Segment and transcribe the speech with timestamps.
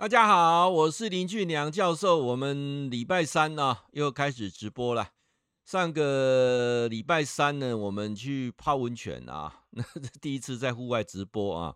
[0.00, 2.18] 大家好，我是林俊良教授。
[2.18, 5.10] 我们礼拜三呢、啊、又开始直播了。
[5.64, 9.82] 上个礼拜三呢，我们去泡温泉啊， 那
[10.20, 11.74] 第一次在户外直播啊。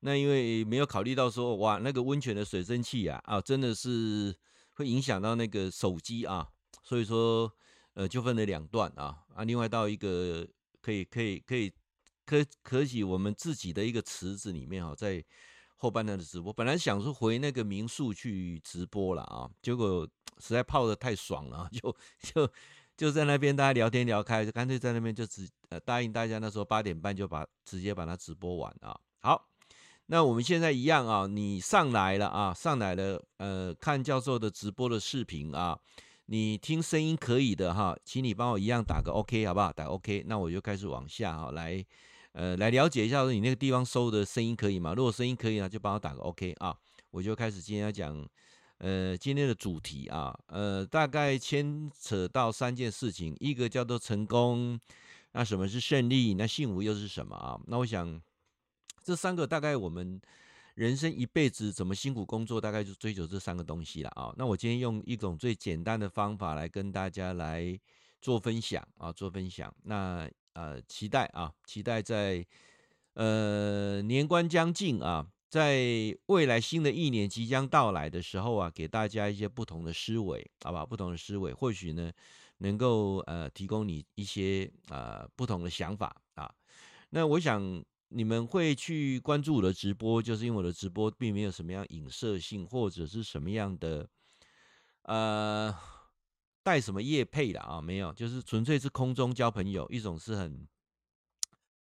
[0.00, 4.34] 那因为没有考虑到说，哇，那个温泉的水蒸气啊，啊，真的是
[4.76, 6.48] 会影响到那个手机啊，
[6.82, 7.52] 所以说，
[7.92, 9.18] 呃，就分了两段啊。
[9.34, 10.48] 啊，另外到一个
[10.80, 11.70] 可以可以可以
[12.24, 15.22] 可可以我们自己的一个池子里面啊，在
[15.80, 20.06] 后半段的直播，本来想说回那个民宿去直播了啊，结果
[20.38, 22.52] 实在泡的太爽了， 就就。
[22.96, 28.94] 就在那边大家聊天聊开，就干脆在那边就直呃答应大家，那时候八点半就把直接把它直播完啊。
[29.20, 29.48] 好，
[30.04, 35.80] 那我们现在一样啊，你上来了啊，上来了，呃，看教授的直播的视频啊，
[36.26, 39.72] 你听声音可以的哈，请你帮我一样打个 OK 好不好？
[39.72, 41.82] 打 OK，那我就开始往下哈来，
[42.32, 44.94] 呃，来了解一下你那个地方收的声音可以吗？
[44.94, 46.76] 如果声音可以呢，就帮我打个 OK 啊，
[47.10, 48.28] 我就开始今天要讲。
[48.82, 54.80] 呃，今天的主题啊，呃，大概牵扯到三件事情，一个叫做成功，
[55.32, 56.32] 那什么是胜利？
[56.32, 57.60] 那幸福又是什么啊？
[57.66, 58.18] 那我想
[59.04, 60.18] 这三个大概我们
[60.76, 64.32] 人生一辈子怎么辛苦工作，大概就追求这三个东西了啊。
[64.38, 67.78] 那我今天用一种最简单的方法来跟大家来
[68.22, 69.70] 做分享啊，做分享。
[69.82, 72.46] 那呃，期待啊，期待在
[73.14, 75.26] 呃年关将近啊。
[75.48, 80.86] 在未来新的一年即将到来的时候啊，给大家一些不同的思维，好吧？
[80.86, 82.12] 不同的思维，或许呢，
[82.58, 86.48] 能够呃提供你一些呃不同的想法啊。
[87.08, 94.08] 那我想你们会去关注我的直播，就是因为我的直播并没有什么样影射性，或者是什么样的
[95.02, 95.76] 呃
[96.62, 100.66] 带什么业配的啊，没有，就是纯粹是空中交朋友，一种是很。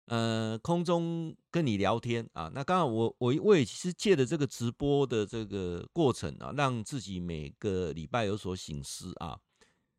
[0.06, 9.38] 呃，空中跟你聊天啊，那刚好我我我也是借着这个直播的这个过程啊，让自己每个礼拜有所醒思啊，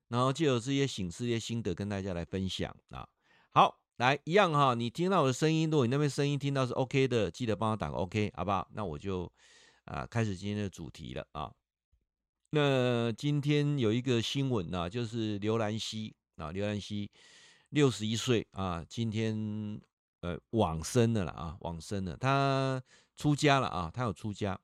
[0.09, 3.08] 然后借由这些醒思、这些心得跟大家来分享啊。
[3.52, 8.68] 好，来一样哈，你听到我的声音，如果你那边声音听到是 OK 的，记得帮我打个 OK，好不好？
[8.74, 9.31] 那我就
[9.85, 11.50] 啊开始今天的主题了啊。
[12.51, 17.09] 那今天有一个新闻呢，就是刘兰希啊，刘兰希
[17.69, 19.81] 六十一岁啊，今天。
[20.23, 22.79] 呃，往生的了啊，往生了，他
[23.17, 24.56] 出家了啊，他有出家。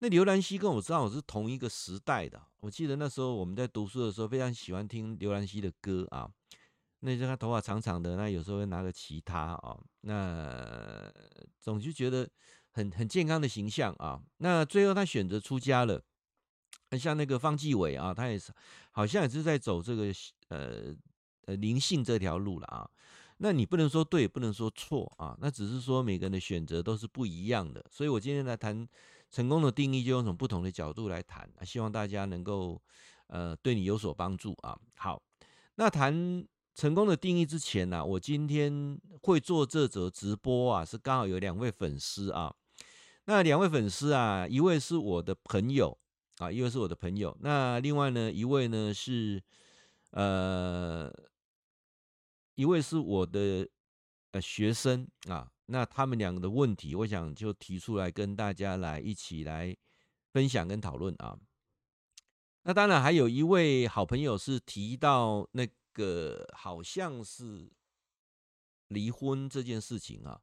[0.00, 6.28] 那刘兰希跟我知道我是同一个时代的，我记得那时候我们在读书的时候，非常喜欢听刘兰希的歌啊。
[6.98, 11.08] 那时候他头发长长的，那有时候会拿个吉他啊，那
[11.60, 12.28] 总就觉得
[12.72, 14.20] 很很健康的形象啊。
[14.38, 16.02] 那最后他选择出家了，
[16.98, 18.52] 像那个方继伟啊，他也是
[18.90, 20.12] 好像也是在走这个
[20.48, 20.94] 呃
[21.46, 22.88] 呃灵性这条路了啊。
[23.38, 27.84] 那你不能说对，不能说错啊，那只是说每个人的选择都是不一样的。
[27.90, 28.86] 所以我今天来谈
[29.30, 32.80] 成功的定义，就用从不同的角度来谈，希望大家能够
[33.26, 34.78] 呃对你有所帮助啊。
[34.96, 35.20] 好，
[35.74, 42.54] 那谈成功的定义之前呢，我今天会做这则直播啊，是刚好有两位粉丝啊。
[43.24, 45.98] 那两位粉丝啊，一位是我的朋友
[46.42, 47.36] 啊，一位是我的朋友。
[47.40, 49.42] 那另外呢，一位呢是
[50.10, 51.12] 呃。
[52.54, 53.66] 一位是我的
[54.32, 59.74] 呃学生啊，那他们两个的问题，我想就提出来跟大家来一起来
[60.34, 61.34] 分享跟讨论啊。
[62.64, 67.72] 那当然还有一位好朋友是提到那个好像是
[68.88, 70.38] 离婚这件事情啊。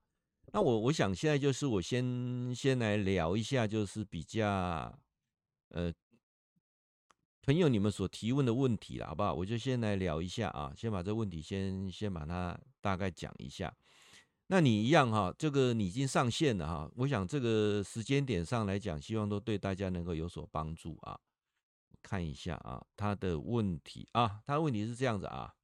[0.52, 5.00] 那我我想现在就是我先先来聊一下，就是比较
[5.70, 5.94] 呃。
[7.42, 9.34] 朋友，你们所提问的问题了，好不好？
[9.34, 13.74] 我就先来聊一下啊，先把这问题先先把它大概讲一下。
[14.48, 21.20] 那你一样哈，这个你已经上线了哈，我想这个时间点上来讲，希望都对大家能够有所帮助啊。
[22.04, 25.56] 看一下啊，他的问题啊，他问题是这样子啊，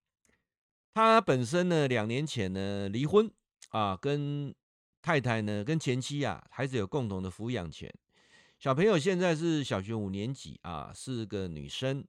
[0.93, 3.29] 他本身呢两年前呢离婚
[3.69, 4.55] 啊，跟
[5.03, 7.93] 太太呢跟前妻啊，孩子有共同的抚养权。
[8.57, 12.03] 小朋友现在是小学五年级啊，是个女生。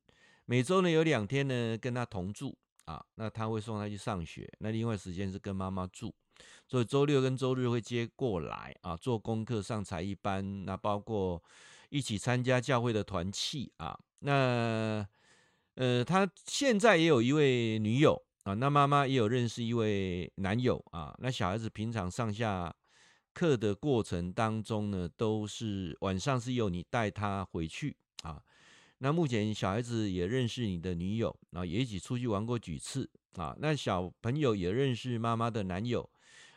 [0.46, 2.56] 每周呢有两天呢跟她同住
[2.86, 6.14] 啊，那她会送她去上学，那另外时间是跟妈妈住，
[6.66, 11.42] 所以周六跟周日会接过来啊，做功课、上才艺班，那包括
[11.90, 13.98] 一起参加教会的团契啊。
[14.20, 15.06] 那
[15.74, 21.14] 呃，她现在也有一位女友啊，那妈妈也有认识一位男友啊。
[21.18, 22.74] 那小孩子平常上下。
[23.36, 28.42] 课的过程当中呢，都是晚上是由你带他回去啊。
[28.96, 33.54] 那目前小孩子也认识你的女友然啊，也一起出去玩过几次啊。
[33.58, 36.08] 那小朋友也认识妈妈的男友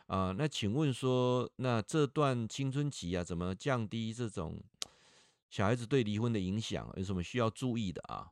[0.06, 0.32] 啊。
[0.32, 4.58] 那请问说，那这段青春期啊，怎么降低这种
[5.50, 8.30] 小孩子对离婚的影响有什么需要注意的啊？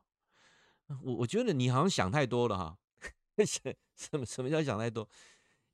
[1.03, 2.77] 我我觉得你好像想太多了哈。
[3.45, 5.07] 什么什么叫想太多？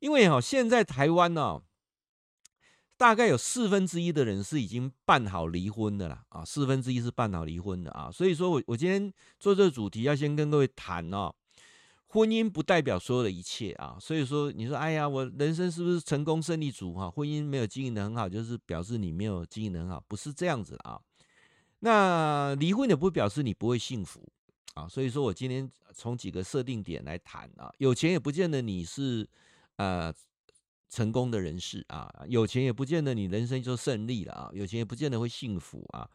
[0.00, 1.62] 因为哈，现在台湾呢，
[2.96, 8.10] 大概有四分之一的人是已经办好离婚的啦啊，四分之一是办好离婚的啊。
[8.10, 11.34] 所以说我我今天做这个主题，要先跟各位谈哦。
[12.08, 17.10] 婚姻不代表所有的一切啊，所以说你说，哎呀，我人生是不是成功胜利组哈？
[17.10, 20.98] 婚姻没有经营得很好，就是表示你没有经营得很好，不是这样子啊。
[21.80, 24.26] 那离婚也不表示你不会幸福
[24.74, 24.88] 啊。
[24.88, 29.28] 所以说我今天从几个设定点来谈啊，有钱也不见得你是
[29.76, 30.14] 呃
[30.88, 36.08] 成功的人士啊，有钱也不见得你人生就胜利了啊，有钱也不见得会幸福啊。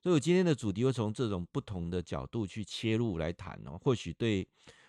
[0.00, 4.46] 所以我今天的主题会从这种不同的角度去切入来谈哦，或许对。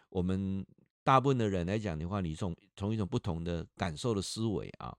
[0.10, 0.66] 我们
[1.04, 4.98] 大部分的人来讲的话，你从从一种不同的感受的思维啊，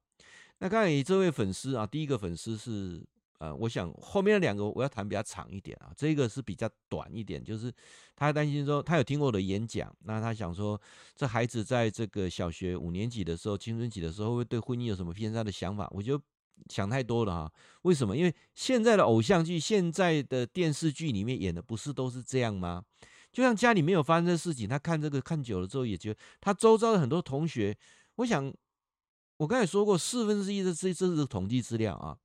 [0.58, 3.02] 那刚才这位粉丝啊，第一个粉丝是
[3.38, 7.72] 呃，我想后面的两个我要谈比较长一点啊，这个是比较短一点，就是
[8.16, 10.80] 他担心说他有听过我的演讲，那他想说
[11.14, 15.88] 这孩子在这个小学五年级的时候，青春期的时候，会对婚姻有什么偏差的想法？
[15.92, 16.20] 我就
[16.68, 17.52] 想太多了哈。
[17.82, 18.16] 为什么？
[18.16, 22.82] 因为现在的偶像剧、现在的电视剧里面演的不是都是这样吗？
[23.30, 27.76] 就像家里没有发生的事情，他看这个看久了之后，也觉得他周遭的很多同学，
[28.16, 28.52] 我想
[29.36, 32.16] 我刚才说过，四分之一的这这是统计资料啊，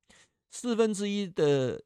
[0.54, 1.82] 四分之一的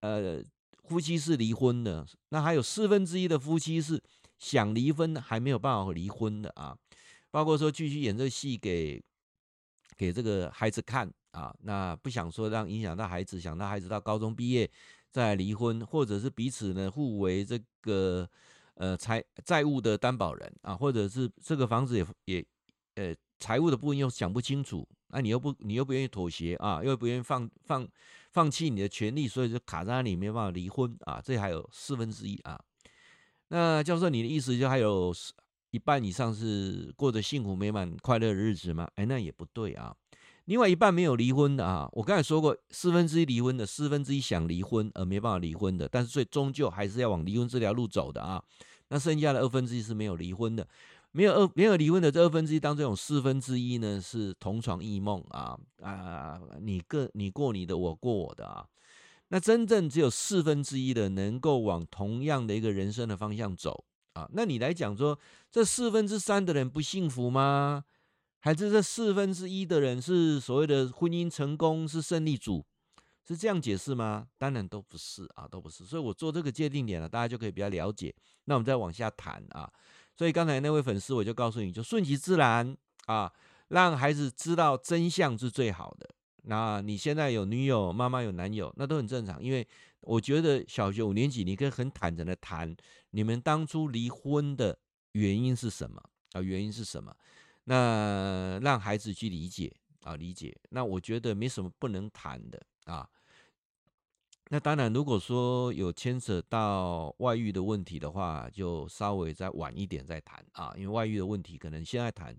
[0.00, 0.40] 呃
[0.84, 4.00] 夫妻是离婚的，那还有四分之一的夫妻是
[4.38, 6.78] 想离婚还没有办法离婚的啊，
[7.32, 9.02] 包括说继续演这个戏给
[9.96, 14.70] 给这个孩子看啊，那不想说让影响到孩子，想到孩子到高中毕业
[15.10, 18.30] 再离婚，或者是彼此呢互为这个。
[18.76, 22.44] 呃，财债务的担保人啊，或者是这个房子也也
[22.96, 24.84] 呃财务的部分又想不清楚，
[25.14, 27.86] 那你又不你又不愿意妥协啊，又不愿意放放
[28.32, 32.60] 放弃你的权利，所以就卡在那里没办法离婚啊，这还有四分之一啊。
[33.48, 35.14] 那教授，你的意思就还有
[35.70, 38.88] 一半以上是过着幸福美满快乐的日子吗？
[38.96, 39.94] 哎，那也不对啊。
[40.46, 48.42] 另外一半没有离婚的啊，我刚才说过，四分之一离婚的，四分之一想离婚而没办法离婚的，但是最终究还是要往离婚这条路走的啊。
[48.88, 50.68] 那剩下的二分之一是没有离婚的，
[51.16, 58.66] 没有二没有离婚的这二分之一当中有四分之一呢是同床异梦啊啊，你个你过你的，我过我的啊。
[59.28, 63.84] 那真正只有四分之一的能够往同样的一个人生的方向走
[64.14, 64.28] 啊。
[64.32, 65.16] 那你来讲说，
[65.52, 67.84] 这四分之三的人不幸福吗？
[68.40, 72.66] 还是这四分之一的人是所谓的婚姻成功是胜利组，
[73.24, 74.26] 是这样解释吗？
[74.36, 75.84] 当然都不是啊，都不是。
[75.84, 78.12] 所以我做这个界定点了，大家就可以比较了解。
[78.46, 79.70] 那我们再往下谈啊。
[80.16, 82.76] 所以刚才那位粉丝，我就告诉你就顺其自然
[83.06, 83.32] 啊，
[83.68, 86.08] 让孩子知道真相是最好的。
[86.44, 89.42] 那你现在有女友，妈妈有男友，那都很正常。
[89.42, 89.66] 因为
[90.00, 92.76] 我觉得小学五年级，你可以很坦诚的谈
[93.10, 94.78] 你们当初离婚的
[95.12, 96.00] 原因是什么
[96.32, 96.40] 啊？
[96.40, 97.14] 原因是什么？
[97.64, 100.54] 那让孩子去理解啊，理解。
[100.68, 103.08] 那我觉得没什么不能谈的啊。
[104.50, 110.72] 那当然，如果说有牵扯到外遇的问题的话，就稍微再晚一点再谈啊。
[110.76, 112.36] 因为外遇的问题可能现在谈，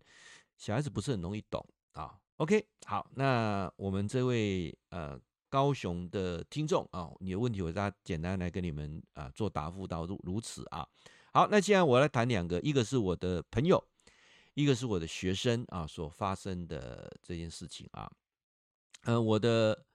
[0.58, 2.18] 小孩子不是很容易懂啊。
[2.38, 10.88] OK，好，那我们这位呃高雄的听众啊，你的问题我再简单来跟你们啊做答复到如如此啊。
[11.34, 13.84] 好，那既然我来谈两个，一个是我的朋友。
[14.54, 18.10] 一个是我的学生啊所发生的这件事情啊，
[19.04, 19.86] 嗯，我的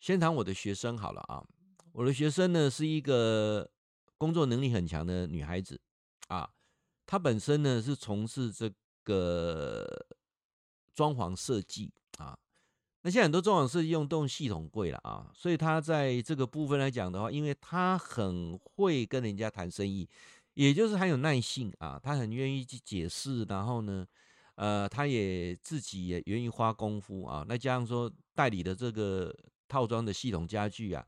[0.00, 1.44] 先谈我的学生好了啊，
[1.92, 3.68] 我的学生呢是一个
[4.16, 5.80] 工作能力很强的女孩子
[6.28, 6.48] 啊，
[7.06, 8.70] 她本身呢是从事这
[9.04, 10.06] 个
[10.94, 12.38] 装潢设计啊，
[13.02, 20.08] 那现在很多装潢设计用动系统柜了啊，所以她在这个部分来讲的话，因为她很会跟人家谈生意。
[20.54, 24.04] 也就是很有耐性啊，他很愿意去解释，然后呢，
[24.56, 27.44] 呃，他也自己也愿意花功夫啊。
[27.48, 29.32] 那加上说代理的这个
[29.68, 31.04] 套装的系统家具啊，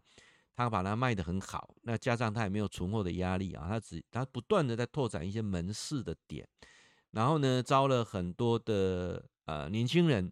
[0.55, 1.75] 他把它卖得很好。
[1.83, 6.47] 那加上他也没有存货的压力啊，他只他不断的在拓展一些门市的点，
[7.13, 10.31] 然后呢，招了很多的呃年轻人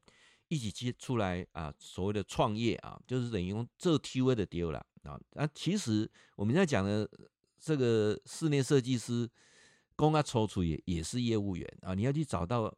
[0.49, 5.19] 一起去出来啊，所谓的创业啊，就是等于用这 T V 的丢了啊。
[5.33, 7.09] 那其实我们在讲的。
[7.61, 9.29] 这个室内设计师，
[9.97, 12.73] 公啊抽出也也是业务员啊，你要去找到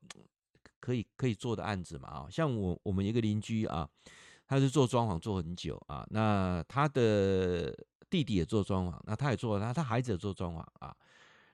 [0.81, 3.87] 可以可以做的案子嘛啊，像我我们一个邻居啊，
[4.51, 7.73] 他是做装潢做很久啊，那他的
[8.11, 10.93] 弟弟也做装潢，那他也做了，他他孩子也做装潢啊，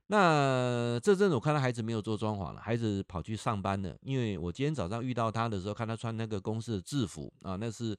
[0.06, 7.94] 那这阵子我看到孩子没有做装潢了，孩子跑去上班了，因为我今天早上遇到他的时候，看他穿那个公司的制服啊，那是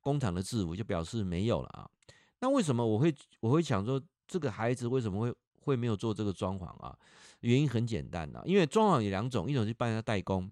[0.00, 1.90] 工厂的制服，就表示没有了啊。
[2.38, 6.96] 那为什么我会我会想说这个孩子为什么会会没有做这个装潢啊？
[7.40, 10.48] 原因很简单啊，因为装潢有两种，一种是帮人家代工，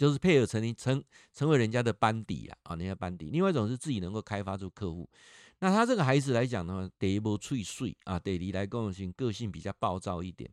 [0.00, 5.06] 就是配合成成成为人家的班底啊，啊，人家班底；另外一种是自己能够开发出客户。
[5.58, 10.50] 那他这个孩子来讲的话，第一波脆碎啊，得离来讲性个性比较暴躁一点。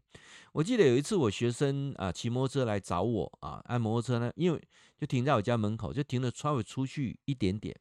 [0.52, 4.62] 我记得有一次我学生啊骑摩托车来找我啊，按摩托车呢，因为
[5.00, 7.74] 就停在我家门口，就停了稍微出去一点点。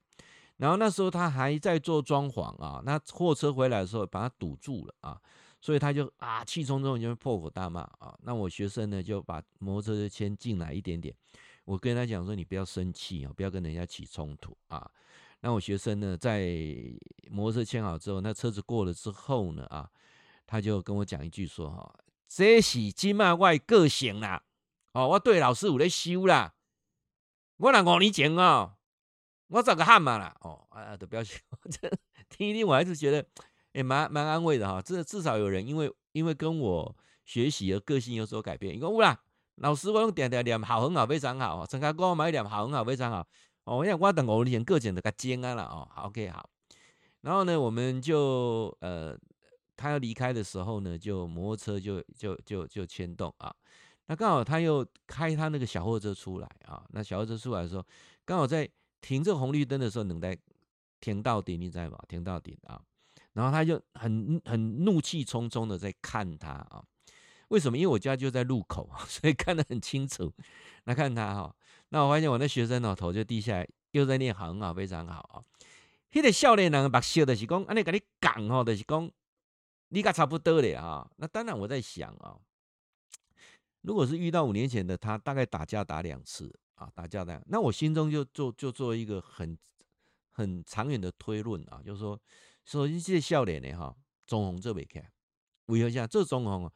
[0.59, 5.21] 然后那时候他还在做装潢啊，那货车回来的时候把他堵住了啊，
[5.61, 8.17] 所以他就啊气冲冲就破口大骂啊。
[8.23, 11.13] 那我学生呢就把摩托车就牵进来一点点，
[11.67, 14.91] 我跟他讲说，你不要生气啊，不要跟人家起冲突啊。
[15.41, 16.49] 那我学生呢，在
[17.31, 19.91] 摩托车签好之后，那车子过了之后呢，啊，
[20.47, 21.95] 他就跟我讲一句说：“哈，
[22.27, 24.43] 这是今麦我个性啦，
[24.93, 26.55] 哦，我对老师有在修啦，
[27.59, 28.77] 我那五年前哦，
[29.49, 31.39] 我找个汉嘛啦，哦，啊，都不要学，
[31.71, 31.91] 这
[32.29, 33.25] 听一听，我还是觉得
[33.73, 34.81] 也蛮蛮安慰的哈。
[34.81, 38.75] 这至少有人因为因为跟我学习而个性有所改变。
[38.75, 39.21] 你讲有啦，
[39.57, 43.27] 老师我用点点点好很好非常好，陈开给我买一点好很好非常好。”
[43.65, 46.49] 哦，我想我等五年前个性就较尖啊了哦，，OK 好，
[47.23, 49.19] 然后呢，我们就呃，
[49.77, 53.53] 他要离开的时候呢，就摩托车就就就就牵动啊，
[54.07, 57.85] 那刚好他又开他那个小货车出来啊，那小货车出来的时候，
[58.25, 58.71] 刚好在
[59.01, 60.39] 停这红绿灯的时候，等待
[61.01, 61.99] 停到底，你知道吗？
[62.07, 62.81] 停到底啊，
[63.33, 66.85] 然后他就很很怒气冲冲的在看他啊，
[67.49, 67.77] 为什么？
[67.77, 70.33] 因为我家就在路口， 所以看得很清楚，
[70.85, 71.55] 来看他哈。
[71.91, 75.43] 那我发现我那学生哦，头就低下来，又在念很好，非常好啊。
[76.13, 79.11] 那个少年人目笑的是讲，安尼跟你讲哦，就是讲
[79.91, 81.09] 你甲差不多的啊。
[81.17, 82.37] 那当然我在想啊，
[83.83, 89.57] 如果是遇到五年前的他，大概打架打两次啊，打架的，那我心中就做就做一个很
[90.31, 92.19] 很长远的推论啊，就是说，
[92.65, 93.95] 首先这个少年的哈，
[94.27, 95.11] 装潢做不起来，
[95.67, 96.69] 为何讲这装潢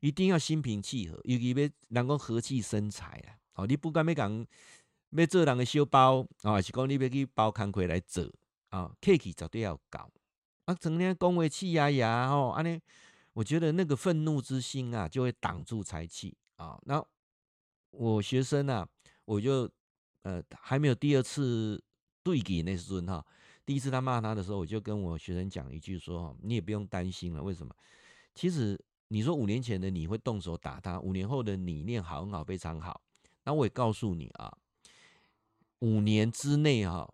[0.00, 3.38] 一定要心平气和，尤其要能够和气生财啊。
[3.54, 4.46] 哦，你不管要讲
[5.10, 8.30] 要做人的小包啊，还是讲你要去包工课来做
[8.68, 10.10] 啊，客气绝对要搞
[10.66, 12.80] 啊，整天讲话气压压哦，安尼，
[13.32, 16.78] 我觉得那个愤怒之心啊，就会挡住财气啊。
[16.84, 17.02] 那
[17.90, 18.86] 我学生啊，
[19.24, 19.70] 我就
[20.22, 21.82] 呃还没有第二次
[22.22, 23.24] 对给那时阵哈，
[23.64, 27.74] 第一次他骂他的时候，我就跟我学生讲一句说，你也不用担心了，为什么？
[28.34, 33.00] 其实你说五年前的你会动手打他，五年后的你念好很好，非常好。
[33.44, 34.52] 那我也告诉你啊，
[35.80, 37.08] 五年之内哈，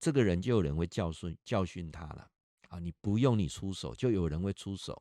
[0.00, 2.28] 这个人就有人会教训教训他了
[2.68, 2.78] 啊！
[2.80, 5.00] 你不用你出手，就有人会出手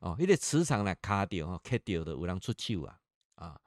[0.00, 0.16] 哦。
[0.18, 2.98] 因为磁场来卡掉哈，卡掉的有人出手啊
[3.34, 3.60] 啊！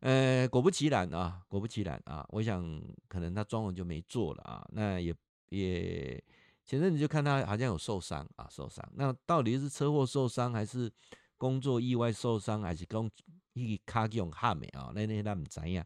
[0.00, 4.68] 呃，果不其然啊，果不其然啊，我想可能他装潢就没做了啊。
[4.72, 5.14] 那也
[5.50, 6.22] 也
[6.64, 8.84] 前阵子就看他好像有受伤啊，受伤。
[8.94, 10.90] 那到底是车祸受伤还是
[11.36, 13.10] 工作意外受伤，还是工？
[13.58, 15.82] 伊卡用喊的啊，那那那唔知呀。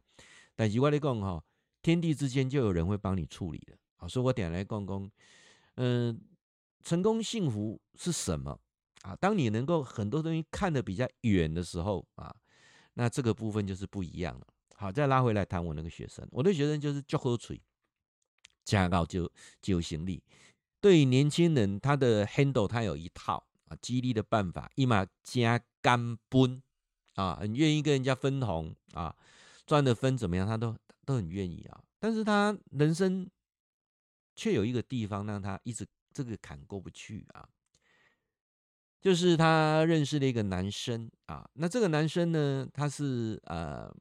[0.57, 1.41] 但是我咧讲吼，
[1.81, 4.09] 天地之间就有人会帮你处理的好。
[4.09, 5.11] 所以我点来讲讲，
[5.77, 6.21] 嗯，
[6.83, 8.59] 成功幸福是什么
[9.03, 9.15] 啊？
[9.15, 12.35] 当你能够很多东西看得比较远的时候啊，
[12.95, 14.47] 那这个部分就是不一样了。
[14.75, 17.63] 好，再拉回来谈我那个学生，我的学生就是足好嘴，
[18.65, 19.31] 加高就
[19.63, 20.21] 就行李。
[20.81, 26.63] 对于年轻人，他的 handle 他有一套啊，激励的办法，一马加干奔。
[27.17, 29.15] 啊，很愿意跟人家分红啊，
[29.67, 30.75] 赚的分怎么样，他都
[31.05, 31.83] 都很愿意啊。
[31.99, 33.29] 但是他人生
[34.37, 37.47] 却有一个地方让他一直这个坎过不去啊，
[39.03, 41.47] 就是他认识了一个男生啊。
[41.55, 43.93] 那这个男生呢，他是呃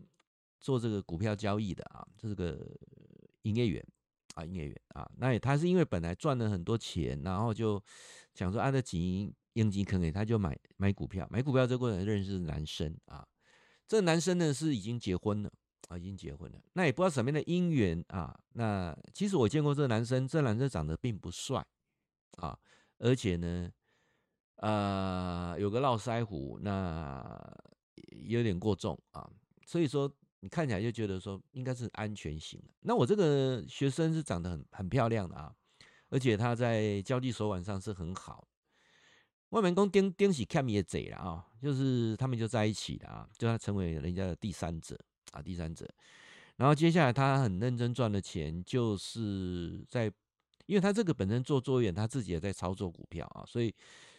[0.62, 2.66] 做这个股票交易的啊，这个
[3.42, 3.86] 营业员
[4.36, 5.10] 啊，营业员啊。
[5.18, 7.84] 那也他是因为本来赚了很多钱，然后就
[8.36, 9.34] 想说按照经营。
[9.54, 13.28] 应急坑给他就买买股票，买股票这过程认识男生啊，
[13.88, 15.52] 这男生呢是已经结婚了
[15.88, 16.62] 啊，已经结婚了。
[16.74, 18.40] 那也不知道什么样的姻缘啊。
[18.54, 21.66] 那其实我见过这男生，这男生长得并不帅
[22.38, 22.58] 啊，
[23.00, 23.72] 而且呢，
[24.58, 27.52] 呃，有个络腮胡，那
[28.28, 29.30] 有点过重啊。
[29.66, 32.74] 所以说你看起来就觉得说应该是安全型的。
[32.82, 35.54] 那我这个学生是长得很很漂亮的啊，
[36.10, 38.48] 而且他在交际手腕上是很好。
[39.50, 44.96] 外面讲丁丁是看也贼了啊，就是他们就在一起了啊，就他成为人家的第三者
[45.32, 45.88] 啊，第三者。
[46.58, 50.12] 然后接下来他很认真赚的钱，就是在，
[50.68, 53.74] 因为他这个本身做作业，他自己也在操作股票啊，所以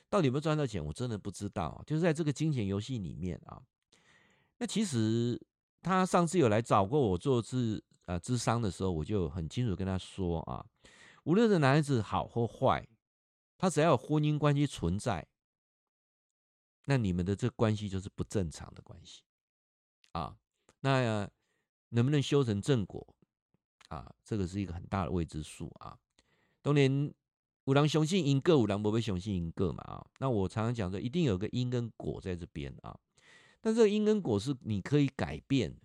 [0.09, 1.81] 到底有没有赚到钱，我真的不知道。
[1.87, 3.63] 就是在这个金钱游戏里面啊，
[4.59, 5.41] 那其实
[5.81, 10.65] 他上次有来找过我做智呃智商的时候，我就很清楚跟他说啊，
[11.23, 12.85] 无论是男孩子好或坏。
[13.61, 15.27] 他只要有婚姻关系存在，
[16.87, 19.23] 那你们的这关系就是不正常的关系
[20.13, 20.35] 啊。
[20.81, 21.31] 那
[21.91, 23.07] 能不能修成正果
[23.89, 24.11] 啊？
[24.25, 25.99] 这个是一个很大的未知数啊。
[26.63, 27.13] 当年
[27.65, 30.07] 五郎雄性因个，五郎不会相信因个嘛啊。
[30.21, 32.99] 那我常常讲说，一定有个因跟果在这边啊。
[33.61, 35.77] 但这个因跟果是你可以改变。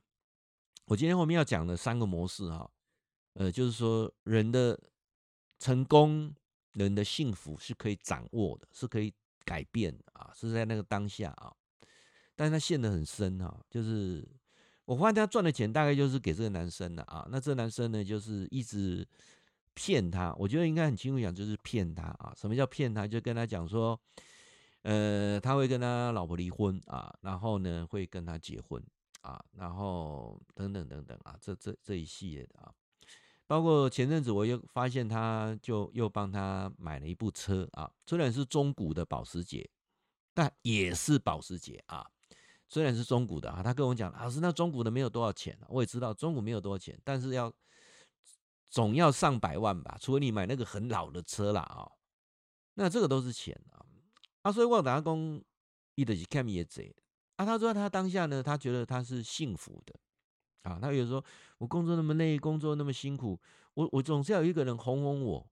[0.86, 2.72] 我今天后面要讲的三个模式哈，
[3.34, 4.80] 呃，就是说人的
[5.60, 6.34] 成功、
[6.76, 9.14] 人的幸福是可以掌握的，是可以
[9.44, 11.52] 改变的啊，是在那个当下啊。
[12.36, 14.26] 但是他陷得很深啊，就是
[14.86, 17.28] 我发现他赚的钱大概就是给这个男生的啊。
[17.30, 19.08] 那这男生呢，就是一直
[19.74, 20.34] 骗他。
[20.36, 22.34] 我觉得应该很清楚讲，就是骗他啊。
[22.38, 23.08] 什么叫骗他？
[23.08, 24.00] 就跟他讲说。
[24.88, 28.80] 呃，他会跟他老婆离婚啊，然后呢，会跟他结婚
[29.22, 32.72] 啊，然后等等等等啊，这这这一系列的啊，
[33.48, 39.70] 包括前阵子我又发现，他就又帮他买了一部车啊，虽然是中古的保时捷，
[40.34, 42.06] 但也是保时捷啊，
[42.68, 47.54] 虽然是中古的啊，他跟我讲，老师，那中古的没有多少钱，我也知道中古没有多少钱，但是要
[48.70, 51.90] 总要上百万吧，除非你买那个很老的车啦啊，
[52.74, 53.86] 那这个都是钱啊。
[54.42, 55.44] 啊，所以我打工，
[55.96, 56.96] 伊的是看也贼
[57.36, 57.46] 啊。
[57.46, 59.96] 他说他当下呢，他觉得他是幸福的
[60.66, 60.78] 啊。
[60.82, 61.24] 他有时候，
[61.58, 63.40] 我工作那么累，工作那么辛苦，
[63.74, 65.48] 我我总是要有一个人哄哄我，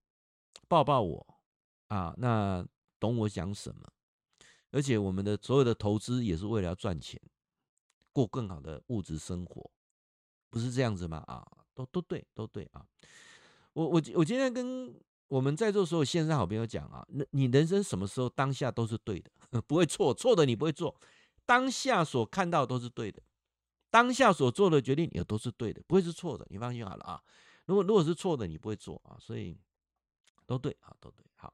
[0.67, 1.25] 抱抱我
[1.87, 2.13] 啊。
[2.17, 2.65] 那
[2.99, 3.87] 懂我讲什么？
[4.71, 7.19] 而且我们的所有的投资也是为了要赚钱，
[8.11, 9.71] 过更好的物质生活，
[10.49, 11.23] 不是这样子吗？
[11.27, 12.85] 啊，都都对，都对啊。
[13.73, 14.93] 我我我今天跟。
[15.29, 19.31] 我们在座所有线上好朋友讲啊，那你人生什么时候当下都是对的，
[19.65, 20.95] 不会错，错的你不会做。
[21.43, 23.19] 当下所看到都是对的，
[23.93, 26.43] 当下所做的决定也都是对的，不会是错的。
[26.49, 27.21] 你放心好了啊。
[27.65, 29.15] 如果如果是错的，你不会做啊。
[29.19, 29.55] 所以
[30.47, 31.23] 都对啊，都对。
[31.35, 31.53] 好，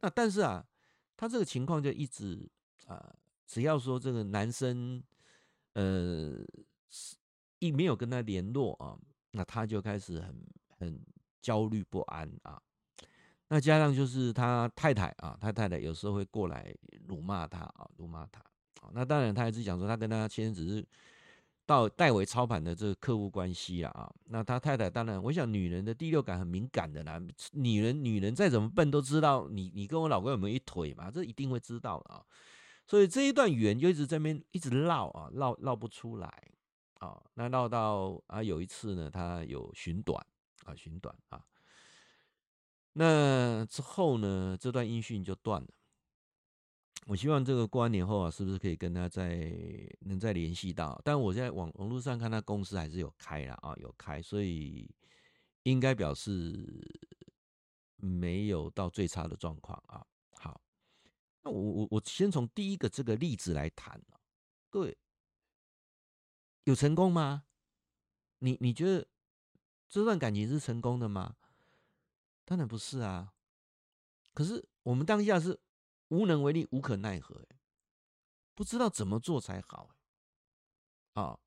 [0.00, 0.66] 那但是啊，
[1.16, 2.50] 他这个情况就一直
[2.88, 3.14] 啊，
[3.46, 5.00] 只要说这个男生
[5.74, 6.44] 呃
[7.60, 8.98] 一没有跟他联络啊，
[9.30, 10.44] 那他就开始很
[10.78, 11.00] 很
[11.40, 12.60] 焦虑不安啊。
[13.46, 16.74] 那加上就是他太太啊，他太太有时候会过来
[17.06, 18.42] 辱骂他啊，辱骂他。
[18.90, 20.84] 那当然他还是讲说，他跟他先生只是
[21.64, 24.12] 到代为操盘的这个客户关系啊。
[24.26, 27.20] 那他太太当然，我想女人的第六感很敏感的啦。
[27.52, 32.22] 女人女人再怎么笨，都知道你你跟我老公有没有一腿嘛，这一定会知道啊。
[32.86, 36.28] 所以这一段语言就一直在那边一直绕啊，绕绕不出来
[36.98, 37.22] 啊。
[37.34, 40.24] 那绕到啊有一次呢，他有寻短
[40.64, 41.42] 啊，寻短啊。
[42.94, 45.68] 那之后呢，这段音讯就断了。
[47.06, 49.52] 我希望这个过完年后啊，是不是可以跟他再
[50.00, 51.00] 能再联系到？
[51.04, 54.88] 但我在网网络上看他公司还是有开了啊，有开，所以
[55.64, 56.64] 应该表示
[57.96, 60.06] 没有到最差的状况啊。
[60.34, 60.60] 好，
[61.42, 64.00] 那我我我先从第一个这个例子来谈。
[64.70, 64.96] 各位
[66.64, 67.44] 有成功吗？
[68.38, 69.06] 你你觉得
[69.88, 71.36] 这段感情是成功的吗？
[72.44, 73.32] 当然不是啊，
[74.34, 75.60] 可是我们当下是
[76.12, 77.42] 无能为力、无可奈何，
[78.54, 79.88] 不知道怎么做才好，
[81.14, 81.38] 啊，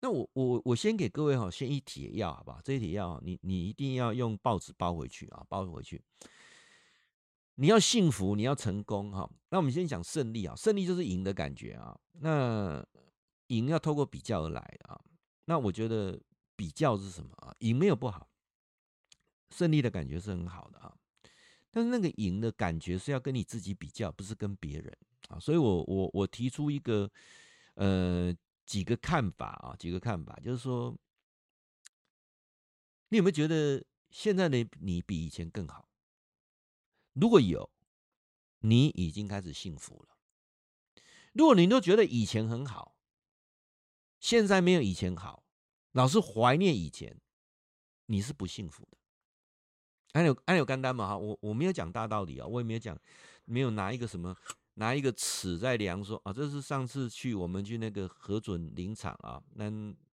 [0.00, 2.60] 那我我我先给各位哈，先一帖药，好不好？
[2.62, 6.00] 这一帖药，你你一定要用报纸包回去啊，包回去。
[7.56, 9.28] 你要幸福，你要成功哈。
[9.48, 11.98] 那我们先讲胜利啊，胜利就是赢的感觉啊。
[12.12, 12.86] 那
[13.48, 15.00] 赢要透过比较而来啊。
[15.46, 16.20] 那我觉得
[16.54, 17.52] 比较是什么啊？
[17.58, 18.28] 赢没有不好。
[19.50, 20.96] 胜利的感觉是很好的啊，
[21.74, 24.96] 但是那个赢的感觉是要跟你自己比较，不是跟别人
[25.28, 25.40] 啊。
[25.40, 27.10] 所以我我我提出一个
[27.74, 28.32] 呃
[28.64, 30.96] 几个看法啊，几个看法，就是说，
[33.08, 35.88] 你有没有觉得现在的你比以前更好？
[37.14, 37.68] 如果有，
[38.60, 40.16] 你已经开始幸福了。
[41.32, 42.96] 如果你都觉得以前很好，
[44.20, 45.44] 现在没有以前好，
[45.90, 47.20] 老是怀念以前，
[48.06, 48.98] 你是不幸福的。
[50.14, 52.96] 还有还有干单嘛哈，我我没有讲大道理啊，我也没有讲，
[53.44, 54.34] 没有拿一个什么
[54.74, 59.64] 拿一个尺在量说啊，这是上次去我们去那个核准林场啊，那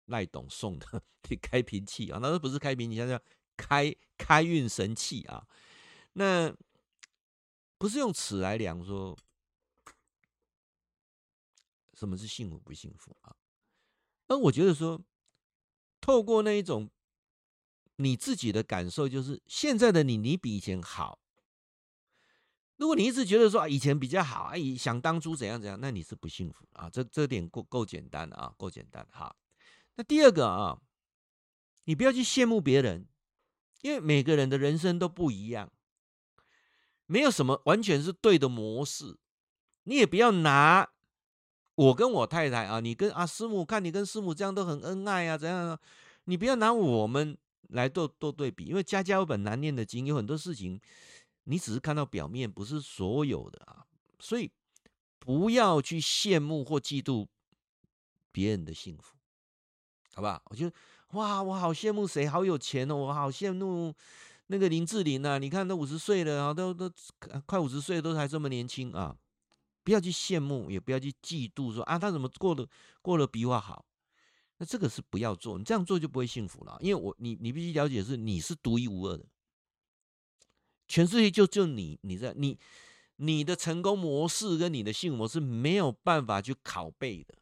[0.08, 1.04] 赖董送的
[1.40, 3.22] 开瓶器啊，那都不是开瓶器，叫叫
[3.56, 5.48] 开开运神器啊，
[6.14, 6.52] 那
[7.78, 9.16] 不是用尺来量说
[11.94, 13.36] 什么是幸福不幸福啊？
[14.28, 15.00] 那我觉得说
[16.02, 16.90] 透过那一种。
[18.04, 21.20] 你自己的感受就是现在的你，你比以前好。
[22.78, 26.90] 如果你一直觉得说以前比较好，哎，想当初怎样怎样，那你是不幸福啊。
[26.90, 29.08] 这这点够够简单的啊，够简单。
[29.12, 29.36] 哈，
[29.96, 30.82] 那第二个啊，
[31.86, 33.08] 你不要去羡慕别人，
[33.82, 35.72] 因为每个人的人生都不一样，
[37.06, 39.18] 没有什么完全是对的模式，
[39.84, 40.90] 你也不要拿
[41.76, 45.80] 我跟我太太啊，你跟啊师母，看你跟师母这样都很恩爱啊，怎样啊？
[46.26, 47.38] 你不要拿我们
[47.70, 50.80] 来做做对比，因为家家有本难念的经，有很多事情
[51.46, 53.86] 你只是看到表面，不是所有的啊，
[54.20, 54.52] 所以
[55.20, 57.28] 不要去羡慕或嫉妒
[58.32, 59.16] 别人的幸福，
[60.14, 60.42] 好不好？
[60.46, 60.74] 我觉得
[61.12, 63.94] 哇，我好羡慕谁，好有钱哦，我好羡慕。
[64.48, 66.92] 那个林志玲啊，你看都五十岁了，都都
[67.46, 69.16] 快五十岁都还这么年轻啊！
[69.82, 72.68] 不要去羡慕，也不要去嫉妒，说啊他怎么过得
[73.02, 73.86] 过得比我好？
[74.62, 76.78] 那这个是不要做，你这样做就不会幸福了。
[76.82, 79.26] 因为我你你必须了解是你是独一无二的，
[80.88, 82.60] 全世界就就你你在你
[83.16, 87.34] 你的成功模式跟你的幸福模式没有办法去拷贝的。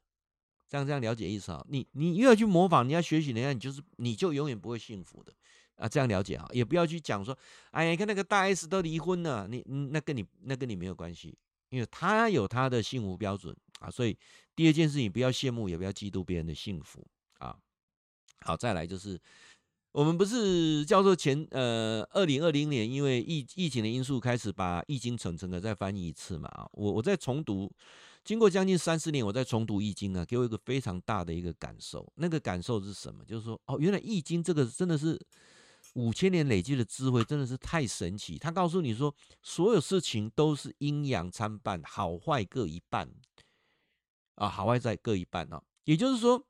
[0.70, 1.66] 这样这样了解意思啊？
[1.68, 5.34] 你你越要去模仿，你要学习人家，你就是你就永远不会幸福的。
[5.76, 7.38] 啊，这样了解啊，也不要去讲说，
[7.72, 11.38] 哎呀，你看那个大 S 都离婚了，你那跟你那跟你没有关系，
[11.70, 14.18] 因为他有他的幸福标准啊，所以
[14.60, 17.56] 第二件事情不要羡慕，也不要嫉妒别人的幸福啊。
[18.42, 19.18] 好，再来就是
[19.94, 27.72] 我们不是叫做前呃二零二零年，因为疫疫情的因素开始把易经整整的再翻译一次嘛啊，我我在重读，
[28.26, 33.24] 经过将近三十年，我在重读易经啊，给我一个非常大的一个感受，那个感受是什么？
[33.24, 35.18] 就是说哦，原来易经这个真的是。
[35.94, 38.38] 五千年累积的智慧真的是太神奇。
[38.38, 43.10] 他告诉你说，所有事情都是阴阳参半，好坏各一半
[44.40, 45.62] 啊，好坏在各一半啊。
[45.84, 46.48] 也就是说，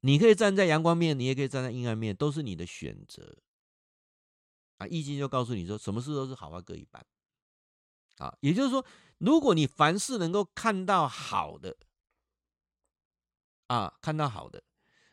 [0.00, 3.38] 你可以站在阳光面，你也可以站在阴暗面，都是你的选择
[4.76, 4.86] 啊。
[4.86, 7.04] 易经就告诉你说，什么事都是好坏各一半
[8.18, 8.36] 啊。
[8.40, 8.84] 也就是说，
[9.18, 11.76] 如果你凡事能够看到好的
[13.68, 14.62] 啊，看到好的，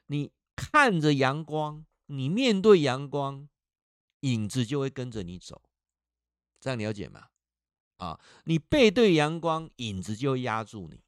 [0.07, 1.85] 你看着阳光。
[2.11, 3.47] 你面对阳光，
[4.21, 5.61] 影子就会跟着你走，
[6.59, 7.27] 这样了解吗？
[7.97, 11.03] 啊，你背对阳光，影子就会压住你。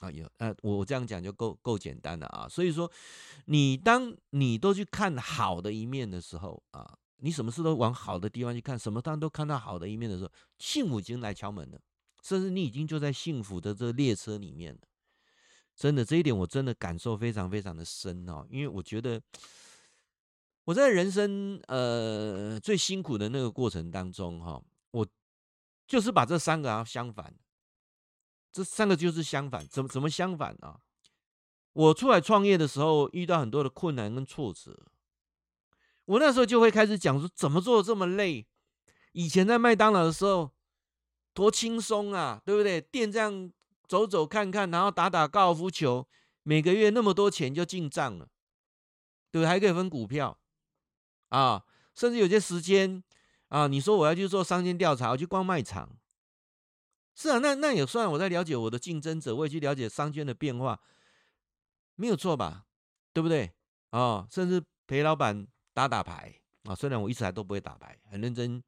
[0.00, 2.48] 啊，有，呃，我这样讲就够够简单了啊。
[2.48, 2.90] 所以说，
[3.44, 11.80] 你当你都去看好的一面的时候啊，你什么事都往好的地方去看，什么当都看到好的一面的时候，幸福已经来敲门了，
[12.22, 14.80] 甚至你已经就在幸福的这列车里面了。
[15.76, 19.20] 真的，这一点我真的感受非常非常的深哦，因为我觉得。
[20.64, 25.04] 我在人生呃最辛苦的那个过程当中哈，我
[25.88, 27.34] 就是把这三个啊相反，
[28.52, 30.80] 这三个就是相反，怎么怎么相反啊？
[31.72, 34.86] 我出来创业的时候遇到很多的困难跟挫折，
[36.04, 38.46] 我那时候就会开始讲说怎么做这么累？
[39.12, 40.50] 以前在麦当劳的时候
[41.32, 42.80] 多轻松啊，对不对？
[42.80, 43.52] 店这样
[43.86, 46.08] 走走看看，然后打打高尔夫球，
[46.42, 48.28] 每个月那么多钱就进账了，
[49.30, 49.46] 对不对？
[49.46, 50.36] 还可以分股票。
[51.28, 53.04] 啊，甚至有些时间
[53.46, 55.88] 啊，你说我要去做商圈调查，我去逛卖场，
[57.14, 60.80] 是啊，那那也算我在了解我的竞争者，我也去了解商圈的变化，
[61.96, 62.66] 没有错吧？
[63.12, 63.52] 对不对？
[63.90, 68.62] 啊，甚至陪老板打打牌啊，虽然我一直还都不会打牌，很认真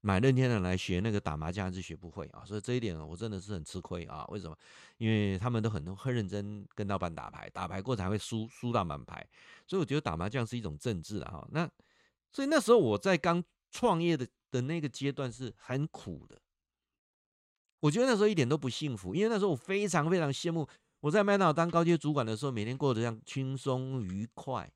[0.00, 4.24] 买任天堂来学那个打麻将，还是学不会啊，所以这一点我真的是很吃亏啊。
[4.28, 4.56] 为什么？
[4.98, 9.26] 因为他们都很很认真跟老板打牌，打牌过才会输输到满牌，
[9.66, 11.46] 所以我觉得打麻将是一种政治啊。
[11.50, 11.70] 那。
[12.32, 16.36] 所以那时候我在刚创业的的那个阶段是很苦的，
[17.84, 20.66] 我觉得那时候一点都不幸福，因为那时候我非常非常羡慕
[21.00, 24.72] 我在麦当劳当高阶主管的时候，每天过得这样轻松愉快，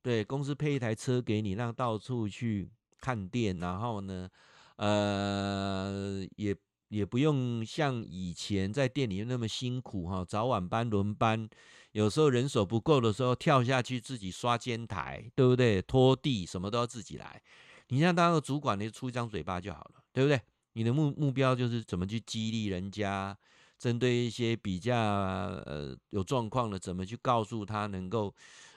[0.00, 4.30] 对，公司配一台车给你，让到处去看店，然后呢，
[4.76, 6.54] 呃，也
[6.90, 11.48] 也不用像以前在店里面那么辛苦哈，早晚班轮班。
[11.90, 15.82] 有时候人手不够的时候，跳下去自己刷肩台，对不对？
[15.82, 17.42] 拖地什么都要自己来。
[17.88, 20.40] 你像当个主管，你出一张嘴巴就好了，对不对？
[20.74, 23.36] 你的目目标就是怎么去激励人家，
[23.78, 28.32] 针对一些比较呃有状况的，怎么去告诉他能够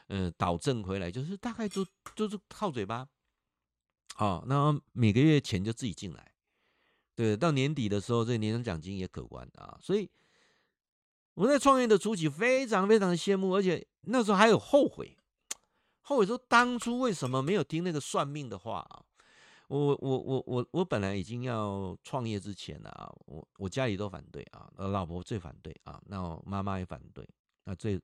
[0.07, 3.07] 呃导正回来，就是大概就就是靠嘴巴。
[4.15, 6.31] 好，那每个月钱就自己进来，
[7.13, 10.09] 对，到年底的时候，这年终奖金也可观啊，所以。
[11.37, 15.15] 我在创业的初期非常非常的羡慕，而且那时候还有后悔，
[16.01, 19.05] 后悔说当初为什么没有听那个算命的话啊？
[19.67, 27.27] 我我我我我本来已经要创业之前了啊，我我家里都反对啊，我老婆最反对啊，那我妈妈也反对，
[27.65, 27.99] 那最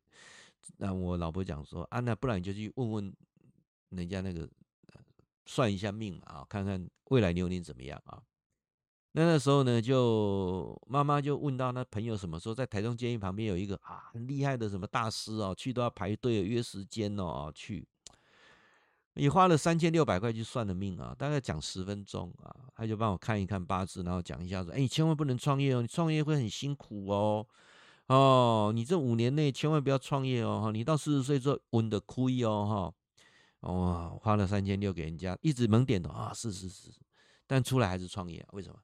[0.77, 3.15] 那我老婆讲说啊，那不然你就去问问
[3.89, 4.49] 人家那个
[5.45, 8.21] 算一下命嘛啊，看看未来牛年怎么样啊？
[9.13, 17.87] 那那时候呢，就妈妈就问到那朋友什么时候在台中监狱旁边有一个啊很厉害的什么大师哦，去都要排队约时间哦去。
[19.15, 27.47] 你花了三千六百块去算的命啊，大概讲十分钟啊，他就帮我看一看八字，然后讲一下说，哎，你千万不能创业哦，你创业会很辛苦哦，
[28.07, 32.93] 哦，你这五年内千万不要创业哦，你到四十岁之后稳的亏哦，哈。
[33.63, 36.91] 哦，花了三千六给人家，一直猛点头啊，是是是，
[37.47, 38.75] 但出来还是创业，为什么？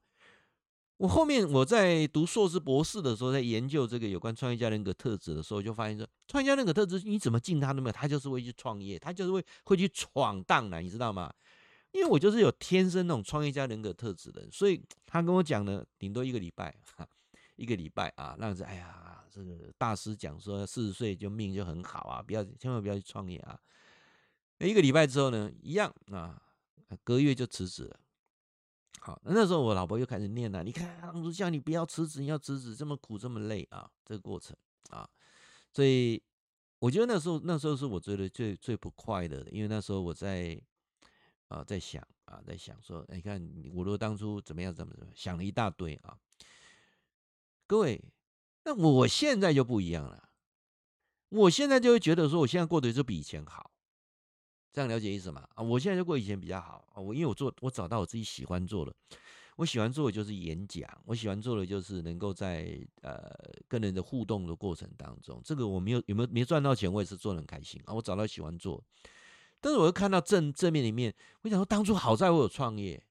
[1.00, 11.32] 我后面我在读硕士博士的时候，在研究这个有关创业家人格特质的时候，就发现说，创业家人格特质你怎么进他都没有，他就是会去创业，他就是会会去闯荡的，你知道吗？
[11.92, 16.76] 因为我就是有天生那种创业家人格特质的，所以 他跟我讲呢，顶多一个礼拜，
[17.56, 23.58] 一个礼拜啊，那样子，哎呀，这个大师讲说四十岁就命就很好啊，不要千万不要去创业啊。
[24.58, 26.42] 一个礼拜之后呢，一样啊，
[27.02, 27.98] 隔月就辞职了。
[29.00, 34.56] 好，那时候我老婆又开始念了，你看当初叫你不要辞职，你要辞职这么苦这么累啊，这个过程。
[34.90, 35.08] 啊，
[35.72, 36.20] 所以
[36.80, 40.60] 我觉得那时候那时候是我觉得最最不快乐的，因为那时候我在
[41.48, 43.40] 啊在想啊在想说，你看
[43.72, 46.18] 我如果当初怎么样怎么怎么想了一大堆啊，
[47.66, 48.04] 各位，
[48.64, 50.28] 那我现在就不一样了，
[51.28, 53.70] 我现在就会觉得说，我现在过得就比以前好。
[54.72, 55.48] 这样了解意思吗？
[55.54, 57.00] 啊，我现在就过以前比较好啊。
[57.00, 58.94] 我因为我做，我找到我自己喜欢做的，
[59.56, 63.32] 我喜欢做的就是演讲，我喜欢做的就是能够在呃
[63.66, 67.92] 跟人的互动的过程当中，这个我没有有没有没赚到钱，我也是做得很开心啊。
[67.92, 68.80] 我找到喜欢做，
[69.60, 73.02] 但是我又看到正正面里面，我想说当初好在我有创业，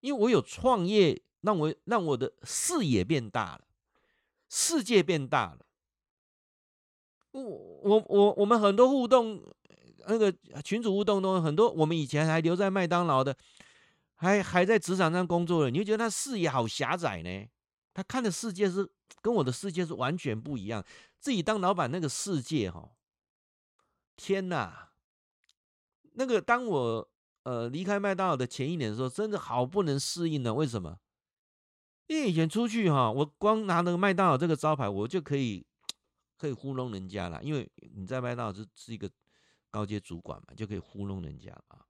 [0.00, 3.68] 因为我有创业，让我让我的视野变大了，
[4.48, 5.64] 世界变大了。
[7.30, 9.40] 我我我我们很多互动。
[10.08, 13.36] 那个群主互动中很多，我们以前还留在麦当劳的，
[14.14, 17.48] 还还在职场上工作的，你会觉得他视野好狭窄呢？
[17.92, 18.88] 他看的世界是
[19.20, 20.84] 跟我的世界是完全不一样。
[21.18, 22.90] 自己当老板那个世界，哈，
[24.16, 24.90] 天哪！
[26.12, 27.08] 那个当我
[27.42, 30.54] 呃离开麦当劳的前一年的时候，真的好不能适应呢。
[30.54, 30.98] 为什么？
[32.06, 35.66] 因为以前出去哈，我光拿那个麦当劳这个招牌，我就可以
[36.38, 37.42] 可以糊弄人家了。
[37.42, 39.10] 因为你在麦当劳是是一个。
[39.76, 41.84] 高阶主管嘛，就可以糊弄人家啊。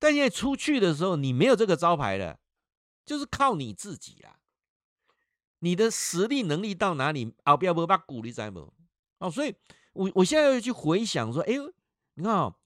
[0.00, 2.40] 但现在出去的时候，你没有这个招牌了，
[3.06, 4.40] 就是靠你自己啦。
[5.60, 8.74] 你的实力能力到哪里，后边无把鼓励在不？
[9.18, 9.54] 哦，所以
[9.92, 11.72] 我我现在要去回想说，哎呦，
[12.14, 12.56] 你看哦，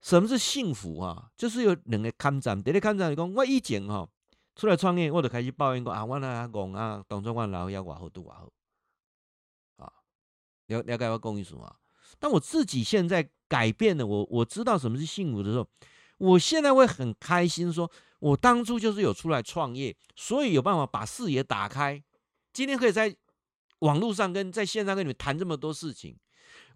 [0.00, 1.30] 什么是幸福啊？
[1.36, 4.08] 就是有两个看站，第一个看站，你讲我以前哈
[4.56, 8.50] 出来创业，我就开始抱怨过啊，我那讲啊，当初我老要我好都我好
[9.76, 9.92] 啊，
[10.68, 11.76] 了了解我讲意思啊。
[12.18, 15.68] 但我自己现在改变了，我我知道什么是幸福的时候，
[16.16, 22.02] 我现在会很开心说，我当初就是有出来创业，所以有办法把视野打开。
[22.50, 23.14] 今天可以在
[23.80, 26.16] 网络上跟在线上跟你们谈这么多事情，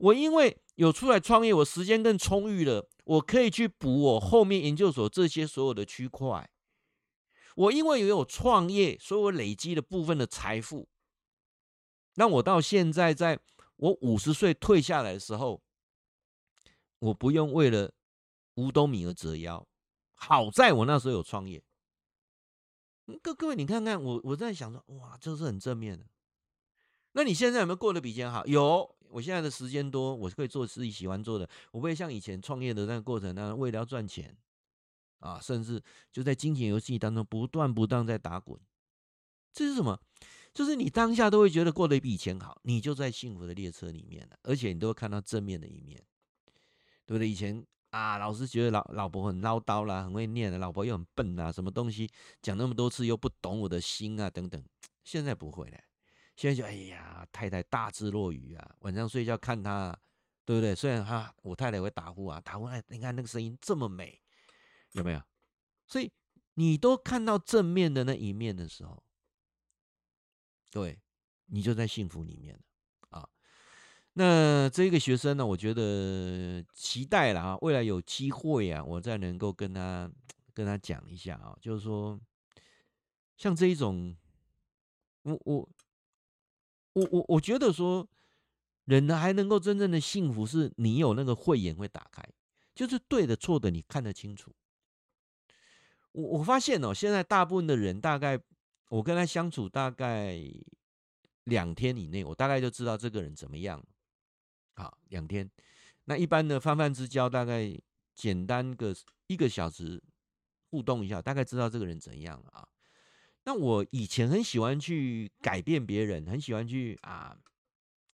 [0.00, 6.46] 我因为有出来创业，我时间更充裕了，我可以去补我后面研究所这些所有的区块。
[7.54, 10.86] 我因为也有创业，所以我累积了部分的财富，
[12.16, 13.40] 那我到现在在。
[13.78, 15.62] 我五十岁退下来的时候，
[17.06, 17.92] 我不用为了
[18.54, 19.66] 五斗米而折腰。
[20.14, 21.62] 好在我那时候有创业。
[23.22, 26.04] 各各位，你看看我，我在想说，哇，这是很正面的。
[27.12, 28.44] 那你现在有没有过得比以前好？
[28.46, 31.48] 有，我现在的时间多，我可以做自己喜欢做的。
[31.70, 34.36] 我不会像以前创业的那个过程当中，为了要赚钱
[35.20, 38.60] 啊，甚至就在金钱游戏当中不断不断在打滚。
[39.52, 40.00] 这是什么？
[40.52, 46.02] 就是你当下都会觉得过得比以前好，你就在幸福的列车里面了，而且你都会看到正面的一面，
[47.06, 47.28] 对不对？
[47.28, 52.10] 以前啊，老是觉得老老婆很唠叨啦，很会念的，老婆又很笨啊，什么东西
[52.42, 54.62] 讲那么多次又不懂我的心啊，等等。
[55.04, 55.78] 现在不会了，
[56.34, 59.96] 现在就哎呀，太太大智若愚啊，晚上睡觉看她，
[60.44, 60.74] 对不对？
[60.74, 64.20] 虽然哈，我太太会打呼啊，打呼哎，你看那个声音这么美，
[64.92, 65.22] 有没有？
[65.86, 66.12] 所以
[66.54, 69.02] 你都看到正面的那一面的时候。
[70.72, 71.00] 对，
[71.46, 72.60] 你就在幸福里面了。
[74.18, 80.10] 那这个学生呢，我觉得期待了啊，未来有机会啊，我再能够跟他
[80.54, 82.18] 跟他讲一下啊，就是说，
[83.36, 84.16] 像这一种，
[85.22, 85.68] 我我
[86.94, 88.08] 我我我觉得说，
[88.86, 92.22] 人呢还能够真正的幸福，是你有那个慧眼会打开，
[92.74, 94.50] 就是对的错的你看得清楚。
[96.12, 98.40] 我我发现哦，现在大部分的人大概。
[98.88, 100.40] 我跟他相处大概
[101.42, 103.84] 两天以内，我大概就知道这个人怎么样。
[104.76, 105.50] 好，两天。
[106.04, 107.76] 那一般的泛泛之交，大概
[108.14, 108.94] 简单个
[109.26, 110.02] 一个小时
[110.70, 112.68] 互动一下，大概知道这个人怎样了啊。
[113.44, 117.36] 那我以前很喜欢去改变别人，很喜欢去啊，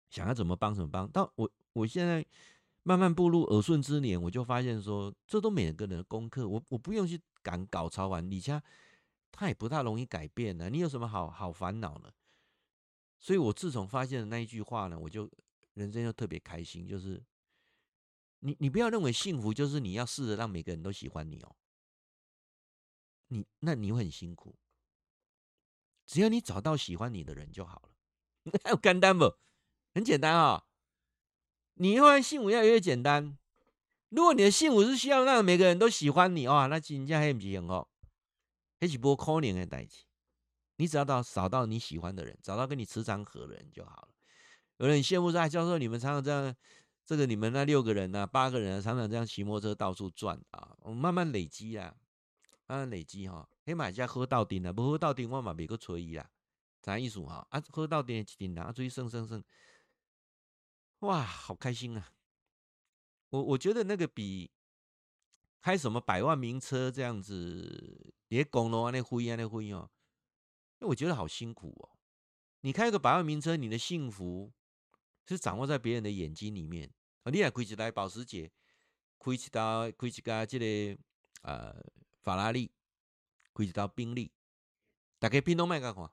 [0.10, 1.10] 想要怎么帮怎么帮。
[1.12, 2.26] 但我我现在
[2.84, 8.62] 慢慢步入耳顺之年，我就发现说，这都每个人的功课，我我不用去赶稿抄完，你家
[9.32, 10.70] 他也不大容易改变呢。
[10.70, 12.12] 你有什么好好烦恼呢？
[13.20, 15.30] 所以我自从发现了那一句话呢，我就
[15.82, 17.22] 人生就特别开心，就是
[18.40, 21.56] 你你不要认为幸福就是你要试着让每个人都喜欢你哦，
[23.28, 24.56] 你那你会很辛苦。
[26.06, 29.38] 只要你找到喜欢你的人就好了，还 有简单不？
[29.94, 30.64] 很简单啊、哦！
[31.76, 33.38] 你以后幸福越来越简单。
[34.10, 37.88] 如果你的幸福是需要让每个人都喜欢你哇，那真正很不幸哦，
[38.80, 40.04] 那是不可能的代志。
[40.78, 44.10] 你只要到找到你喜欢的人，找到跟你磁场合的人就好了。
[44.82, 46.56] 有人羡慕说：“哎，教授，你们常常这样，
[47.06, 51.96] 这个你们那六个人啊，八个人啊，常常这样骑摩托车到处转啊。”我慢慢累积啊，
[52.66, 53.48] 慢慢累积哈。
[53.64, 56.28] 黑马家喝到顶了，不喝到顶，我嘛别个吹伊啦。
[56.82, 57.46] 啥意思哈？
[57.52, 59.44] 啊，喝到顶一顶啊，追升升升，
[61.02, 62.14] 哇，好开心啊！
[63.30, 64.50] 我我觉得那个比
[65.62, 69.92] 开什么百万名车这样子，别公路啊，那灰啊，那灰哦。
[70.80, 72.00] 因为我觉得好辛苦哦，
[72.62, 74.52] 你开个百万名车，你的幸福
[75.28, 76.92] 是掌握在别人的眼睛里面
[77.24, 77.32] 啊。
[77.32, 78.52] 你来开一台保时捷，
[79.20, 81.02] 开一台开一架这个
[81.44, 81.76] 呃
[82.22, 82.72] 法拉利，
[83.54, 84.32] 开一道宾利，
[85.20, 86.10] 大家拼都卖个看，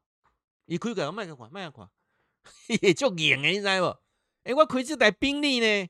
[0.66, 1.90] 伊开个卖个看，卖个看，
[2.82, 4.00] 也足硬的，你知无？
[4.44, 5.88] 诶、欸，我开这台宾利呢，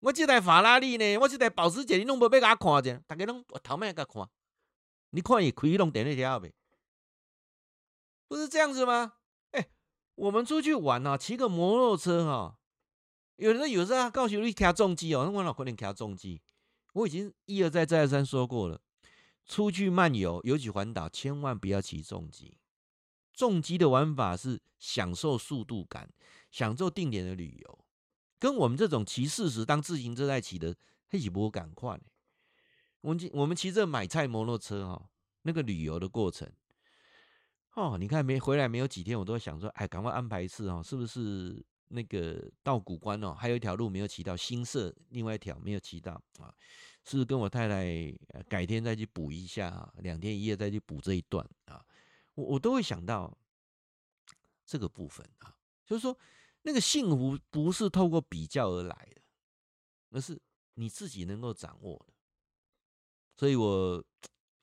[0.00, 4.28] 我这台法拉利呢，我这台保时捷，你拢无要甲我看者，大家拢头卖甲看，
[5.10, 6.52] 你看伊开拢电力条呗。
[8.26, 9.14] 不是这样子吗？
[10.20, 12.56] 我们出去玩啊，骑个摩托车哈、啊，
[13.36, 16.42] 有的有时候告诉你骑重机哦，那我老可能骑重机。
[16.92, 18.82] 我已经一而再再而三说过了，
[19.46, 22.58] 出去漫游，尤其环岛，千万不要骑重机。
[23.32, 26.10] 重机的玩法是享受速度感，
[26.50, 27.78] 享受定点的旅游，
[28.38, 30.76] 跟我们这种骑四十当自行车在骑的，
[31.08, 31.98] 黑起波赶快。
[33.00, 35.08] 我们我们骑这买菜摩托车哈、啊，
[35.42, 36.46] 那个旅游的过程。
[37.74, 46.52] 哦，你看没回来没有几天，我都想说，哎，赶快安排一次哦，是不是那个到谷关哦，还有一条路没有骑到，新社另外一条没有骑到啊？
[47.04, 49.88] 是不是跟我太太改天再去补一下？
[49.98, 51.82] 两天一夜再去补这一段啊？
[52.34, 53.34] 我我都会想到
[54.66, 55.54] 这个部分啊，
[55.86, 56.16] 就是说
[56.62, 59.22] 那个幸福不是透过比较而来的，
[60.10, 60.36] 而是
[60.74, 62.12] 你自己能够掌握的。
[63.36, 64.04] 所以我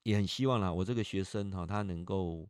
[0.03, 2.47] 也很希望啦，我这个学生哈，他能够。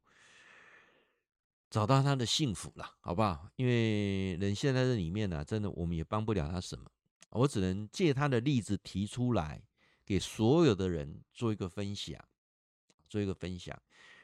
[1.69, 3.49] 找到他的幸福了，好不好？
[3.57, 6.89] 因为人现在这里面呢、真的我们也帮不了他什么，
[7.31, 9.61] 我只能借他的例子提出来，
[10.05, 12.23] 给所有的人做一个分享，
[13.09, 13.77] 做一个分享。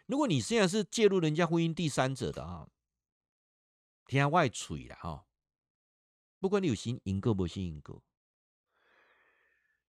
[0.06, 2.68] 如果你现在是介入人家婚姻第三者的啊，
[4.06, 5.26] 天外锤了哈，
[6.40, 8.02] 不管你有心赢过不心赢过，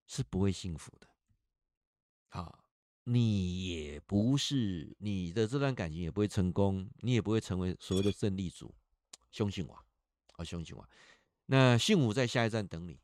[0.05, 1.07] 是不会幸福的，
[2.27, 2.64] 好。
[3.05, 8.73] 你也不是你的这段感情也不会成功，你也不会成为所谓的胜利组。
[9.31, 9.77] 相信我，
[10.33, 10.89] 啊，相信我。
[11.45, 12.99] 那幸福在下一站等你，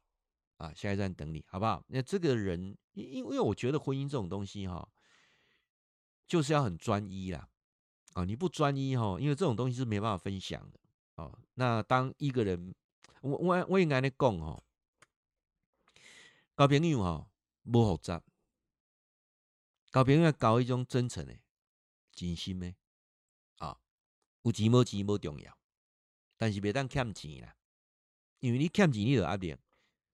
[0.58, 1.84] 啊，下一站等你，好不好？
[1.88, 4.88] 那这个人，因因为我觉得婚姻这种东西哈，
[6.26, 7.48] 就是要很专一啦，
[8.14, 10.80] 啊，你不专一哈，因为这种东西是没办法分享的，
[11.16, 11.38] 哦。
[11.54, 12.74] 那当一个人，
[13.22, 14.64] 我我我应该来讲哈，
[16.58, 17.28] 交朋友哈，
[17.72, 18.24] 不复杂。
[19.92, 21.38] 交朋友要交一种真诚的、
[22.14, 22.74] 真心的，
[23.58, 23.78] 啊，
[24.44, 25.58] 有钱无钱无重要，
[26.38, 27.56] 但是别当欠钱啦，
[28.40, 29.56] 因为你欠钱你就压力。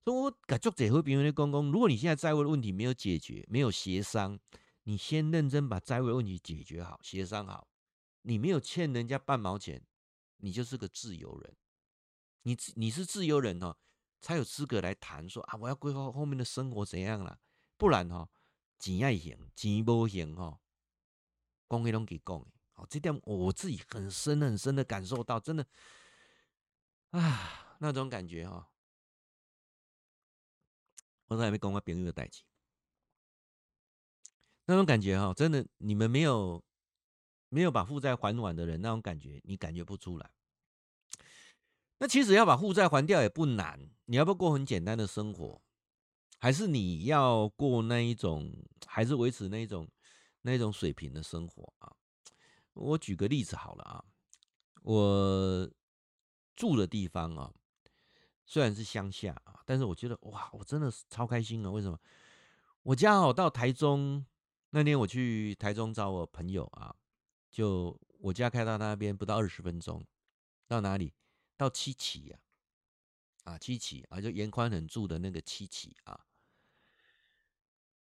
[0.04, 4.40] 所以我跟足侪好朋友咧讲讲，如果你现在债务的问题没有解决，没有协商，
[4.84, 7.68] 你先认真把债务问题解决好，协商好，
[8.24, 9.86] 你没有欠人家半毛钱，
[10.38, 11.56] 你就是个自由人。
[12.44, 13.78] 你你是自由人哦，
[14.22, 17.38] 才有资格来谈说啊，我要规划后面的生活怎样啦，
[17.78, 18.28] 不然哈。
[18.80, 20.60] 钱爱行，钱无行哈，
[21.70, 25.66] 讲起拢给讲，好，这点我自己很深很深的感受到，真的。
[27.12, 28.70] 啊，那种感觉哈，
[31.28, 32.44] 我都还没讲我朋友的代志，
[34.66, 36.64] 那种感觉哈，真的，你们没有
[37.50, 40.32] 没有把负债还完的人，那种感觉你感觉不出来。
[42.00, 45.62] 那其实要把负债还掉也不难，你要不要过很简单的生活？
[46.38, 48.52] 还是你要过那一种，
[48.86, 49.88] 还是维持那一种
[50.42, 51.96] 那一种水平的生活啊？
[52.74, 54.06] 我举个例子好了啊，
[54.84, 55.70] 我
[56.56, 57.52] 住的地方啊，
[58.46, 61.72] 虽然是乡下啊，但是我觉得哇，我真的是超开心啊！
[61.72, 62.00] 为什么？
[62.84, 64.26] 我家好到台中
[64.70, 66.96] 那天，我去台中找我朋友啊，
[67.50, 70.06] 就我家开到那边不到二十分钟，
[70.68, 71.14] 到哪里？
[71.58, 72.40] 到七旗呀，
[73.44, 76.27] 啊，七旗啊，就严宽很住的那个七旗啊，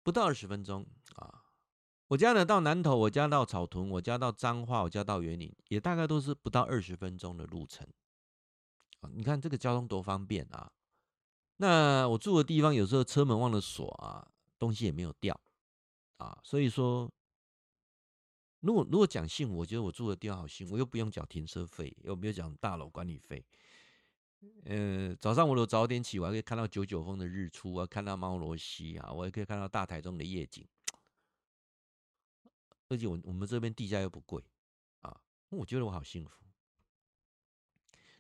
[0.04, 0.86] 不到二十分钟
[1.16, 1.46] 啊。
[2.10, 7.88] 我家呢到南投，我家到草屯，我家到彰化，我家到员林，也大概都是不到二十分钟的路程。
[9.00, 10.72] 啊，你看这个交通多方便啊！
[11.58, 14.28] 那我住的地方有时候车门忘了锁啊，
[14.60, 15.40] 东西也没有掉
[16.18, 17.12] 啊，所以说，
[18.60, 23.44] 如果如果讲幸福，我觉得我住的地方好幸福，我又不用缴停车费，又没有缴大楼管理费。
[24.66, 30.68] 呃，早上我都早点起，我还可以看到九九峰的日出啊，看到猫罗溪啊，我也可以看到大台中的夜景。
[32.90, 34.44] 而且我我们这边地价又不贵
[35.02, 36.46] 啊，我觉得我好幸福。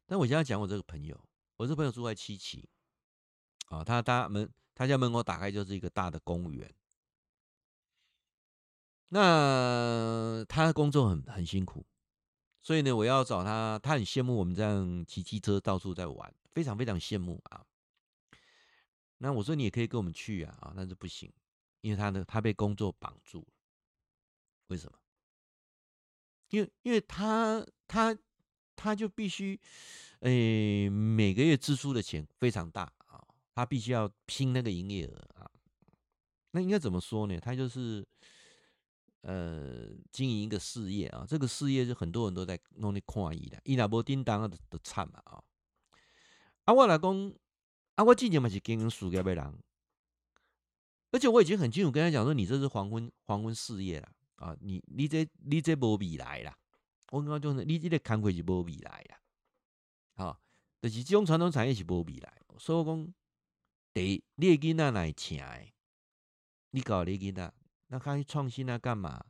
[0.05, 1.19] 但我现在讲我这个朋友，
[1.57, 2.67] 我这朋友住在七期，
[3.67, 6.73] 啊，他他门他家门口打开就是一个大的公园。
[9.09, 11.85] 那他的工作很很辛苦，
[12.63, 17.63] 所以呢，我要找他，他很羡慕我们这样骑机车到处在玩，非常非常羡慕啊。
[19.17, 21.31] 那我说你也可以跟我们去啊，啊，但是不行，
[21.81, 23.47] 因为他呢他被工作绑住了。
[24.67, 24.97] 为什么？
[26.49, 28.17] 因为因为他他
[28.75, 29.59] 他就必须，
[30.19, 33.21] 诶、每个月支出的钱非常大啊，
[33.53, 35.51] 他必须要拼那个营业额啊。
[36.51, 37.37] 那应该怎么说呢？
[37.39, 38.07] 他就是
[39.23, 45.43] 呃，经营一个事业啊，这个事业就很多人都在弄那看伊的，伊若无叮当的都惨嘛啊。
[46.65, 47.33] 啊，我来讲，
[47.95, 49.63] 啊，我之前嘛是经营事业的人，
[51.11, 54.09] 而且我已经很清楚跟他讲说，你这是黄昏黄昏事业了。
[54.35, 56.57] 啊，你你这你这无未来啦！
[57.11, 59.17] 我跟你讲，你这个工课是无未来啦。
[60.15, 60.41] 好，
[60.81, 62.41] 就是这种传统产业是无未来。
[62.57, 63.13] 所以讲，
[63.93, 65.67] 第，你的囡仔来请的，
[66.71, 67.53] 你搞你囡仔，
[67.93, 69.23] 那开始创新啊，干嘛？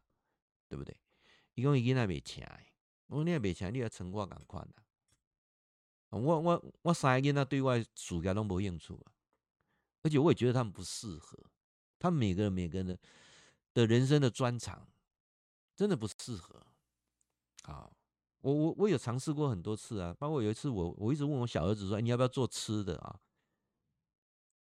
[0.70, 0.98] 对不对？
[1.56, 2.60] 伊讲伊囡仔未请的，
[3.08, 4.84] 我讲你也未请，你要成我共款啦。
[6.12, 9.12] 我我我三个囡仔对外暑假拢无兴趣啊，
[10.04, 11.38] 而且我也觉得他们不适合。
[12.00, 12.98] 他们每个人每个人的
[13.74, 14.88] 的人生的专长。
[15.76, 16.66] 真的不适合，
[17.64, 17.92] 啊，
[18.42, 23.20] 我我我有尝试过很多次啊，包括有一次我我一直问我小儿子说，你要不要做吃的啊？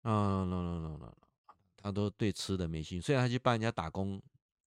[0.00, 1.14] 啊，no no no no，
[1.82, 4.22] 他都对吃的没兴趣，虽然他去帮人家打工，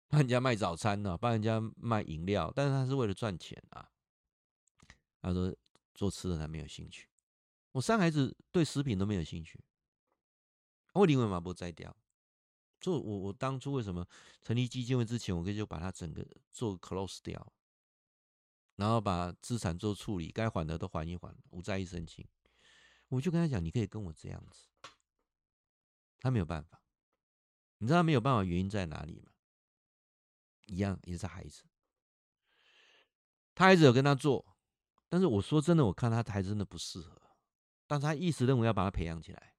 [0.09, 3.89] 帮人家卖早餐呢，帮人家卖饮料，但是他是为了赚钱啊。
[5.23, 5.55] 他说
[5.95, 7.09] 做吃的他没有兴趣，
[7.73, 9.59] 我三孩子对食品都没有兴趣，
[10.93, 11.97] 我宁愿把不摘掉。
[12.81, 14.07] 所以我我当初为什么
[14.43, 17.53] 成立基金会之前，我可以就把它整个做 close 掉，
[18.77, 22.25] 然后把资产做处理，该还的都还一还，无债一身轻。
[23.09, 24.69] 我就跟他讲，你可以跟我这样子，
[26.21, 26.81] 他没有办法。
[27.79, 29.31] 你知道他没有办法原因在哪里吗？
[30.67, 31.63] 一样也是孩子，
[33.55, 34.57] 他孩子有跟他做，
[35.09, 37.23] 但是我说真的，我看他孩子真的不适合，
[37.87, 39.55] 但是他一直认为要把他培养起来。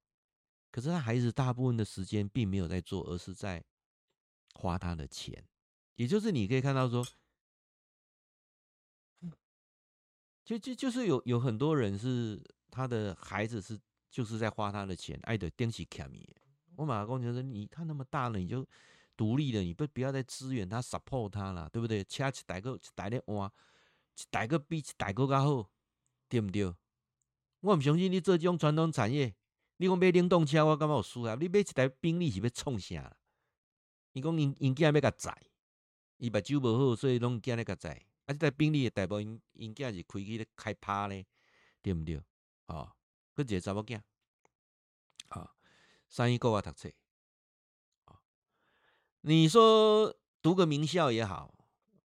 [0.70, 3.64] 可是他孩子大部分的时间并没有在做，而是在
[4.54, 5.48] 花他的钱。
[5.96, 7.08] 也就是你可以看到说，
[10.44, 13.80] 就就就是有有很多人是他的孩子是
[14.12, 16.30] 就是在花他的钱，爱的电起卡米。
[16.78, 18.66] 我马上跟你说，你他那么大了，你就
[19.16, 22.04] 独立了，你不不要再支援他 support 他了，对不对？
[22.04, 23.52] 车一台个一台咧换，
[24.16, 25.70] 一台个比一台个较好，
[26.30, 26.74] 对不对？
[27.62, 29.36] 我唔相信你做即种传统产业。
[29.80, 31.36] 你讲买电动车，我感觉有输啊！
[31.40, 33.16] 你买一台宾利是要创啥？
[34.14, 35.36] 你讲因因囝要甲载，
[36.18, 38.06] 伊目睭无好，所以拢囝咧甲载。
[38.26, 41.26] 啊，即台宾利的大部分因囝是开去咧开趴咧，
[41.82, 42.20] 对不对？
[42.68, 42.92] 哦，
[43.34, 44.02] 搁一个查某囝，
[46.10, 46.90] 三一国啊读册，
[48.06, 48.20] 啊，
[49.22, 51.54] 你说读个名校也好，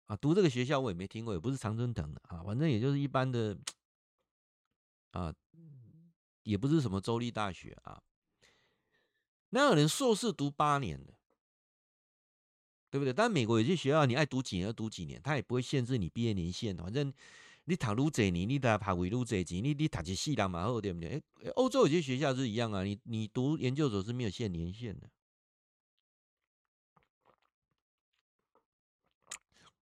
[0.06, 3.58] 啊，读这个学校我也没听过，也不是常春藤的啊，反正也就是一般的，
[5.10, 5.34] 啊。
[6.44, 8.02] 也不是什么州立大学啊，
[9.50, 11.14] 那有人硕士读八年的，
[12.90, 13.12] 对不对？
[13.12, 16.76] 但美国有些学校，你爱读几年就读几年，他也不会限制你毕业年限。
[16.76, 17.14] 反正
[17.64, 21.22] 你读愈济年，你得爬位愈济钱，你你读一世人嘛好，对不对？
[21.42, 25.10] 诶，欧洲有些学校是一样啊，你你读研究所是没有限年限的。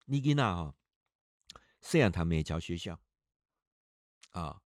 [0.07, 0.75] 你囡仔哈，
[1.81, 3.01] 虽然他美侨学校
[4.31, 4.61] 啊，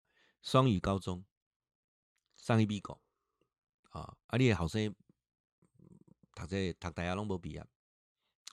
[0.42, 1.24] 双语高中。
[2.34, 3.00] 上一美国
[3.90, 4.36] 啊，啊！
[4.36, 4.92] 你的后生
[6.34, 7.68] 读这读大学拢无毕业，啊！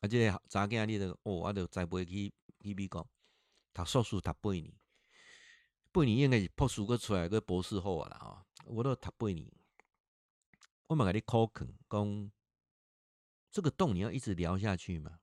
[0.07, 2.31] 这个查囝你着哦，啊，着栽培去
[2.61, 3.09] 去美国
[3.73, 4.73] 读硕士读八年，
[5.91, 9.51] 八年应该是博士阁出来个博士后啊啦吼，我都读八年，
[10.87, 12.31] 我嘛甲你考肯讲，
[13.51, 15.19] 这个洞你要一直聊下去嘛？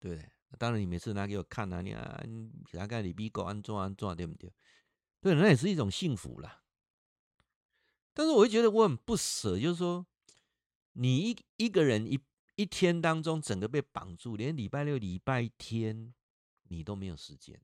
[0.00, 0.30] 对不对？
[0.58, 2.22] 当然你每次拿给我看啊，你啊，
[2.72, 4.52] 大概你美国安怎安怎对不对？
[5.20, 6.62] 对，那也是一种幸福啦。
[8.12, 10.06] 但是我会觉得我很不舍，就是说，
[10.92, 12.20] 你一一个人一
[12.54, 16.14] 一天当中整个被绑住，连礼拜六、礼拜天
[16.64, 17.60] 你都没有时间，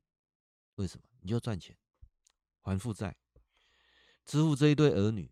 [0.75, 1.03] 为什么？
[1.21, 1.77] 你就赚钱，
[2.61, 3.17] 还负债，
[4.25, 5.31] 支付这一对儿女，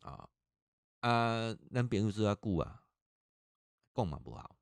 [0.00, 0.28] 啊
[1.00, 2.84] 啊，那别人说要顾啊，
[3.92, 4.56] 供嘛不好，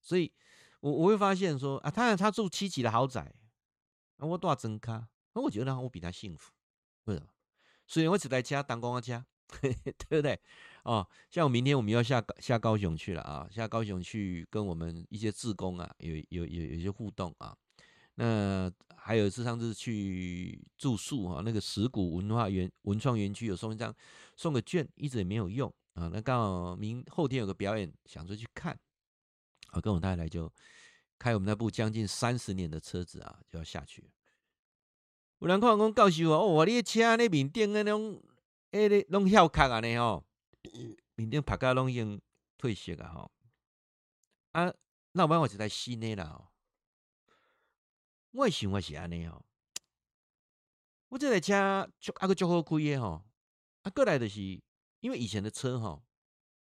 [0.00, 0.32] 所以
[0.80, 3.34] 我我会发现说啊，他他住七级的豪宅，
[4.16, 6.52] 啊，我多少真卡，那我觉得我比他幸福，
[7.04, 7.28] 为什么？
[7.86, 9.26] 所以我只在家当公家，
[9.60, 9.74] 对
[10.08, 10.40] 不对？
[10.84, 17.54] 哦，像我明天我们要下下高雄去了啊，下高雄去跟我们一些志工啊，有有有有些互动啊。
[18.16, 23.92] 那还有一次上次去住宿哈，那个石鼓文化园文创园区有送一张
[24.36, 26.08] 送个券，一直也没有用啊。
[26.12, 28.78] 那刚好明后天有个表演，想说去看，
[29.68, 30.52] 啊，跟我太太就
[31.18, 34.08] 开我们那部将近三十年的车子啊，就要下去。
[35.40, 38.22] 有人看我讲教授啊，哦，你车那面顶那种，
[38.70, 40.24] 哎，那拢翘壳啊，呢吼，
[41.14, 42.20] 面顶拍甲拢已经
[42.58, 43.32] 褪色啊，吼。
[44.52, 44.74] 啊，
[45.12, 46.50] 那我我是在新的啦，哦。
[48.32, 49.44] 我想我是安尼哦，
[51.08, 53.24] 我这台车就啊个足好开的吼，
[53.82, 54.40] 啊，过来的是
[55.00, 56.04] 因为以前的车吼，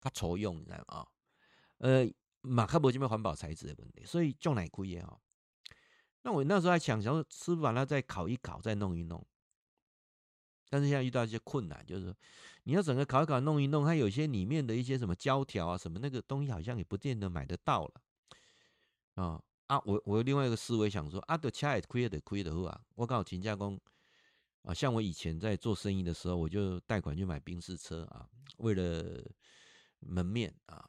[0.01, 1.07] 它粗用，你知道吗？
[1.79, 2.11] 呃，
[2.41, 5.21] 马克伯这边环保材质的问题，所以就来开的吼。
[6.23, 9.27] 那我那时候还想，想说师傅把它再烤一烤，再弄一弄。
[10.71, 12.15] 但是现在遇到一些困难，就是
[12.65, 18.03] 你要整个烤一烤、弄一弄，它有些里面的一些什么胶条啊，什么那个东西好像也不见得买得到了。
[19.15, 19.81] 啊啊！
[19.85, 23.79] 我我有另外一个思维想说啊，的车也亏的亏的话，我刚好请假工
[24.63, 28.27] 啊，像我以前在做生意的时候，我就贷款去买宾士车啊，
[28.59, 29.23] 为了
[30.01, 30.89] 门面啊。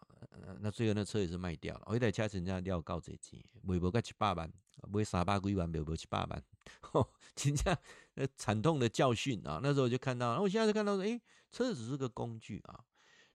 [0.60, 4.52] 那最后那车也是卖掉了，我一台车人家要告这钱，卖不个七八万，
[4.88, 6.44] 买三百几万，卖不七八万，
[6.82, 7.76] 吼， 真正
[8.16, 9.60] 呃惨痛的教训啊！
[9.64, 12.84] 那时候我就看到，然后我现在就看到说，诶、欸，车子只是个工具啊。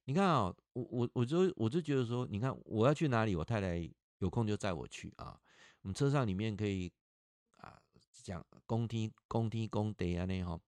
[0.05, 5.39] 你看啊，我我我就我就觉得说，你看我要去哪里，我太太有空就载我去啊。
[5.83, 6.93] 我们车上里面可以
[7.57, 7.81] 啊
[8.23, 10.61] 讲公听公听公地啊那吼，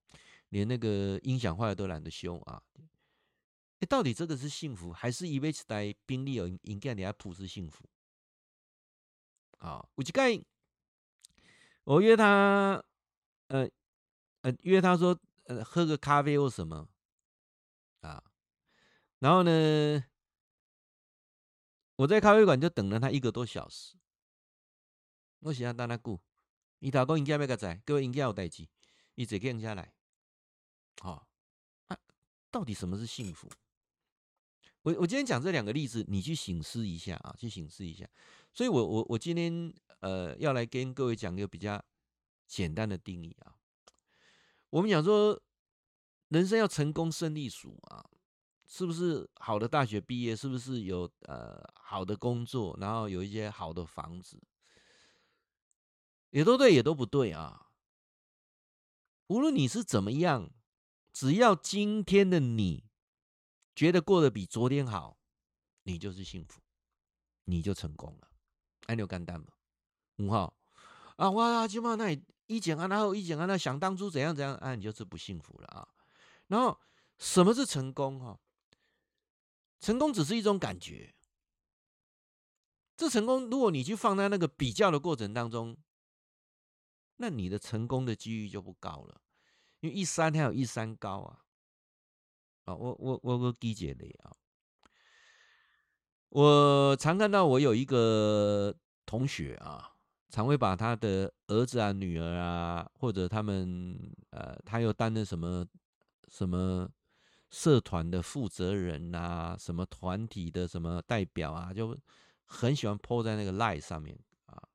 [0.49, 2.61] 连那个音响坏了都懒得修啊。
[3.79, 7.85] 哎，到底这个是幸福，还是以为在宾利有应该你要普是幸福？
[9.59, 10.37] 啊，我就盖，
[11.85, 12.83] 我约他，
[13.47, 13.69] 呃
[14.41, 16.87] 呃，约他说，呃，喝个咖啡或什么，
[19.19, 20.03] 然后呢，
[21.95, 23.95] 我在咖啡馆就等了他一个多小时。
[25.39, 26.19] 我想要等他顾，
[26.79, 28.67] 伊头讲应该要个仔，各位应该有代志，
[29.15, 29.93] 伊坐客下来，
[31.01, 31.27] 好，
[31.87, 31.97] 啊，
[32.51, 33.49] 到底什么是幸福？
[34.81, 38.09] 我我今天讲这两个例子，你去省思一下啊，去省思一下。
[38.53, 41.83] 所以我我我今天呃要来跟各位讲一个比较
[42.47, 43.55] 简单的定义啊。
[44.69, 45.41] 我们讲说，
[46.29, 48.09] 人生要成功胜利组啊，
[48.69, 54.41] 是不是好的大学毕业，是不是有呃好的工作，然后有一些好的房子，
[56.29, 57.71] 也都对，也都不对啊。
[59.27, 60.49] 无论你是怎么样，
[61.11, 62.85] 只要今天的你。
[63.75, 65.17] 觉得过得比昨天好，
[65.83, 66.59] 你就是幸福，
[67.45, 68.27] 你就成功了。
[68.87, 69.47] 哎，你有干单吗？
[70.17, 70.53] 五号
[71.15, 72.09] 啊，哇，起码那
[72.47, 75.87] 以前啊，然后以前啊，那想当初怎样怎样，啊，你就是不幸福了啊。
[76.47, 76.77] 然后
[77.19, 78.19] 什么是成功？
[78.19, 78.37] 哈，
[79.79, 81.13] 成功只是一种感觉。
[82.97, 85.77] 这成功，如果你去放在那个比较的过程当中，
[87.15, 89.21] 那你的成功的机遇就不高了，
[89.79, 91.39] 因为一山还有一山高啊。
[92.65, 94.35] 啊我我我我理解的啊，
[96.29, 98.75] 我常看到我有一个
[99.05, 99.95] 同学啊，
[100.29, 103.97] 常会把他的儿子啊、女儿啊，或者他们
[104.31, 105.65] 呃，他又担任什么
[106.27, 106.87] 什么
[107.49, 111.97] 社团的负责人啊，什么团体的什么代表啊，就
[112.45, 114.69] 很喜欢 po 在那个赖上面啊。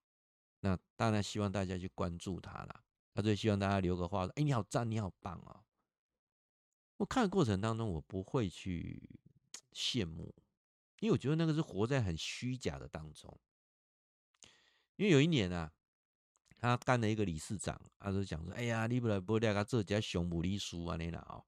[0.61, 5.62] 那当然希望大家去关注他了，他最希望大家留个话说：“哎，你好赞，你好棒啊！”
[6.99, 9.09] 我看的过程当中，我不会去
[9.72, 10.35] 羡慕，
[11.01, 13.41] 因为我觉得那个是活在很虚假的当中。
[14.97, 15.72] 因为有一年啊，
[16.59, 21.45] 他干了一个理事长，他就讲说：“哎呀，你不来不来，他这家熊母理书啊，那了哦。”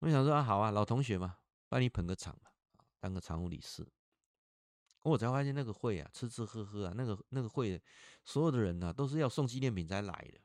[0.00, 1.38] 我想说啊，好啊，老同学嘛，
[1.68, 2.50] 帮你捧个场嘛，
[3.00, 3.86] 当个常务理事。
[5.02, 7.80] 我才发现那个会啊，吃吃喝喝啊，那个那个会，
[8.24, 10.40] 所有的人呢、啊，都是要送纪念品才来的。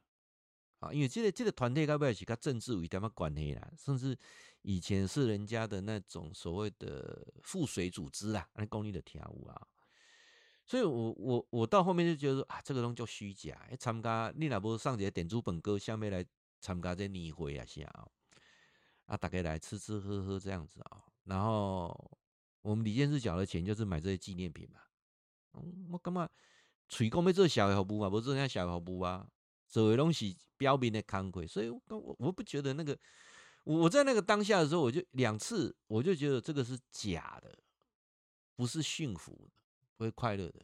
[0.80, 4.18] 啊，因为这个这个团队该不会是跟政治有一点么关系啦，甚至
[4.62, 9.68] 以前是人家的那种所谓的附随组织啦，那公立的跳舞啊，
[10.66, 16.26] 所以我我我到后面就觉得说啊，这个东西叫虚假，参加你若无上节点珠本歌，下面来
[16.60, 17.82] 参加这年会啊，啥
[19.06, 21.04] 啊，大家来吃吃喝喝这样子啊。
[21.26, 22.20] 然后
[22.62, 24.80] 我们理监事缴的钱就是买这些纪念品嘛。
[25.91, 26.30] 我干嘛？
[26.89, 29.28] 吹讲要做小的服务啊，不做那小的服务啊，
[29.68, 31.82] 做的东西标明的慷慨，所以我
[32.20, 32.97] 我不觉得那个。
[33.66, 37.58] 我在那个当下的时候，我就两次，我就觉得这个是假的，
[38.58, 39.51] 不是幸福的，
[39.95, 40.60] 不会快乐的。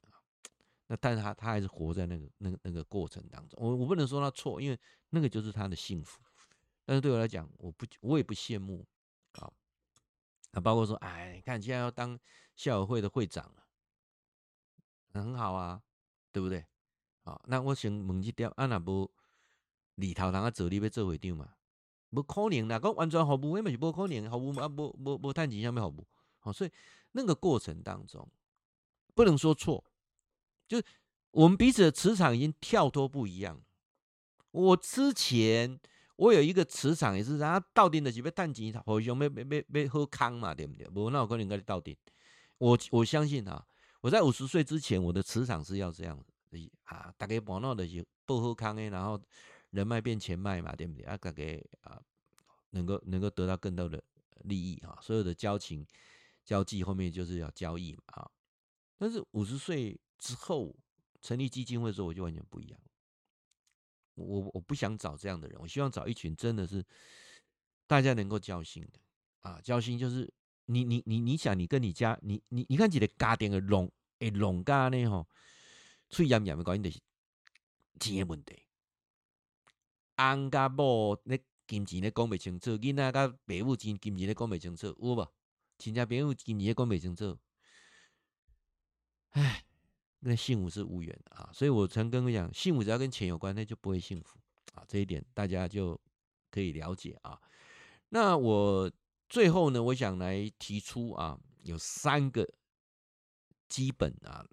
[0.87, 3.57] 那但是他他还是活在那个那个那个过程当中。
[3.63, 4.77] 我我不能说他错，因为
[5.11, 6.19] 那个就是他的幸福。
[6.89, 8.83] 但是对我来讲，我不我也不羡慕
[9.33, 9.53] 啊。
[10.53, 12.19] 那包括说，哎，你看现在要当
[12.55, 13.63] 校友会的会长了，
[15.13, 15.83] 很好啊，
[16.31, 16.65] 对不对？
[17.21, 19.07] 好，那我想问一点，啊，那不
[19.93, 21.53] 里头人家做你要做会长嘛？
[22.09, 26.07] 不可能啦，讲完全服务，因为是不可能，服务嘛，不不不谈钱，下面服务，
[26.39, 26.71] 好，所以
[27.11, 28.27] 那个过程当中，
[29.13, 29.85] 不能说错，
[30.67, 30.83] 就是
[31.29, 33.61] 我们彼此的磁场已经跳脱不一样。
[34.49, 35.79] 我之前
[36.19, 40.87] 我有一个磁场也是，然后到底的是要淡钱，好像要要要要喝康嘛，对不对？
[40.87, 41.97] 不，那我可能跟你到底。
[42.57, 43.65] 我我相信啊，
[44.01, 46.25] 我在五十岁之前，我的磁场是要这样子
[46.83, 49.19] 啊，大家玩闹的是不喝康诶，然后。
[49.71, 51.03] 人脉变钱脉嘛，对不对？
[51.03, 51.43] 啊，大家
[51.81, 52.01] 啊，
[52.71, 54.03] 能够能够得到更多的
[54.45, 55.85] 利益啊，所有的交情
[56.43, 58.31] 交际后面就是要交易嘛啊。
[58.97, 60.75] 但是五十岁之后
[61.21, 62.81] 成立基金会的时候，我就完全不一样。
[64.23, 66.85] 我我不想找这样的人，我希望找一群真的是
[67.87, 68.99] 大家能够交心的
[69.41, 69.59] 啊。
[69.61, 70.31] 交心就是
[70.65, 75.27] 你你你你想你跟你家你你你看几个家庭的龙诶龙家呢吼，
[76.09, 77.01] 最严严的关键就是
[77.99, 78.63] 钱的问题。
[80.17, 85.27] 翁甲某咧金钱咧讲不清楚，囡仔甲爸母金金钱咧讲不清楚，有无？
[85.77, 87.39] 亲戚朋友金钱咧讲不清楚，
[89.29, 89.63] 唉，
[90.19, 91.49] 那幸福是无缘的啊！
[91.53, 94.39] 所以我曾跟我讲，幸福只要跟钱有关，那就不会幸福
[94.73, 94.83] 啊！
[94.87, 95.99] 这一点大家就
[96.51, 97.39] 可以了解啊。
[98.09, 98.91] 那我
[99.27, 102.47] 最后呢，我想来提出啊，有三个
[103.67, 104.45] 基本啊，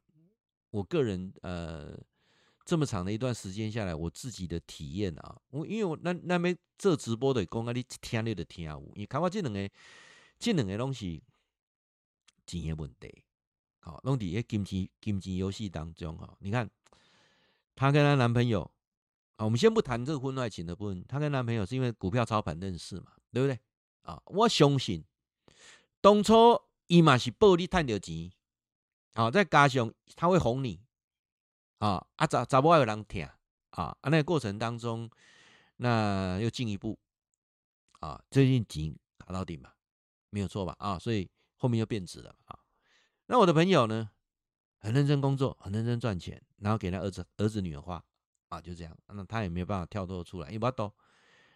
[0.70, 1.98] 我个人呃。
[2.68, 9.70] 这么长的一段时间下来，我自己的体验啊，我因为我那那边做直播的，讲啊，你听你的听有，因为看我这两个
[10.36, 11.22] 这两个东西
[12.44, 13.22] 钱的问题，
[13.87, 16.37] 好，拢伫金钱金钱游戏当中哈。
[16.41, 16.68] 你看，
[17.76, 18.68] 她跟她男朋友
[19.37, 23.57] 啊，我们先不谈这个婚外情的部分，她跟男朋友是因为股票操盘认识嘛，对不对？
[24.03, 25.05] 啊，我相信
[26.01, 28.32] 当初伊嘛是报你赚到钱，
[29.14, 30.84] 好，再加上他会哄你。
[31.78, 33.39] 啊啊，咋咋不有人听啊？
[33.70, 35.09] 啊，那个过程当中，
[35.76, 36.99] 那又进一步
[38.01, 39.70] 啊，最近钱卡到底嘛，
[40.30, 40.74] 没有错吧？
[40.80, 42.34] 啊，所以后面又变质了。
[43.27, 44.11] 那我的朋友呢，
[44.79, 48.03] 很认真工作，很认真赚钱，然后给他儿子儿子女儿花
[48.49, 48.97] 啊，就这样。
[49.09, 50.93] 那他也没有办法跳脱出来，因为不懂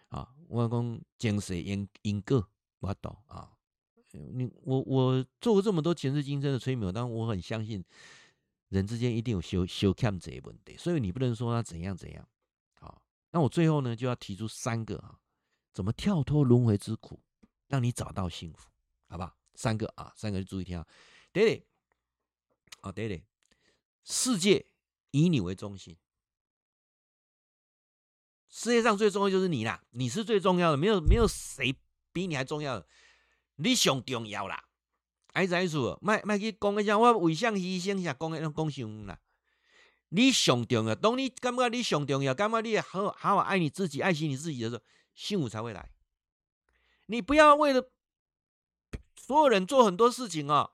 [0.09, 0.33] 啊。
[0.47, 2.47] 我讲精神因因果
[2.79, 3.51] 不懂啊。
[4.11, 7.83] 你我我做过这么多前世今生的催眠，但我很相信。
[8.67, 12.25] 人之间一定有修修看这一问题，所以你不能说他怎样怎样。
[12.79, 13.01] 好，
[13.31, 15.19] 那我最后呢就要提出三个啊，
[15.73, 17.19] 怎么跳脱轮回之苦，
[17.67, 18.69] 让你找到幸福，
[19.09, 19.35] 好不好？
[19.55, 20.87] 三个啊，三个就注意听啊。
[21.33, 21.63] 第一，
[22.81, 23.23] 啊，第一，
[24.03, 24.65] 世界
[25.11, 25.97] 以你为中心，
[28.49, 31.73] 世界上最重要就是你啦，你是最重要的，没有没有谁
[32.11, 32.87] 比你还重要的，
[33.55, 34.65] 你上重要啦。
[35.31, 39.17] 爱在说，卖卖去讲一下，我为啥牺牲下讲诶，讲上啦。
[40.09, 44.83] 你上重要，当你感觉你上重要，感觉你好好好爱你自己，爱惜你自己的时候，
[45.15, 45.89] 幸福才会来。
[47.05, 47.89] 你不要为了
[49.15, 50.73] 所有人做很多事情哦。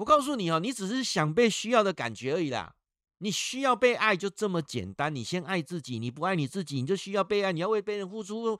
[0.00, 2.74] 我告诉你哦，你只是想被需要的感觉而已啦。
[3.18, 5.14] 你需要被爱，就这么简单。
[5.14, 8.58] 你先爱自己，你不爱你自己，你就需要被爱，你要为别人付出。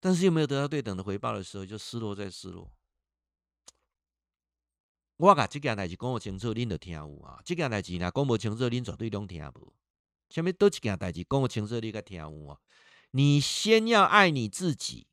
[0.00, 2.72] 但是又没有得到对等的回报的时候，就失落再失落。
[5.18, 7.40] 我把这件代志讲不清楚，恁就听有啊。
[7.44, 9.72] 这件代志呢，讲不清楚，恁绝对拢听无。
[10.28, 12.58] 下面多一件代志讲不清楚，你该听有啊。
[13.12, 15.06] 你先要爱你自己。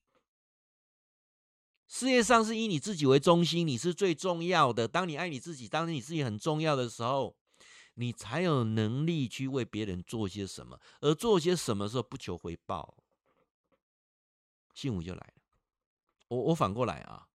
[1.90, 4.88] 世界上是以你自己为中心，你是最重要的。
[4.88, 7.36] 当你爱你自己，当你自己很重要的时候，
[7.96, 10.80] 你才有能力去为别人做些什么。
[11.02, 12.96] 而做些什么时候不求回报。
[14.76, 15.34] 幸福就来了。
[16.28, 17.28] 我我反过来啊，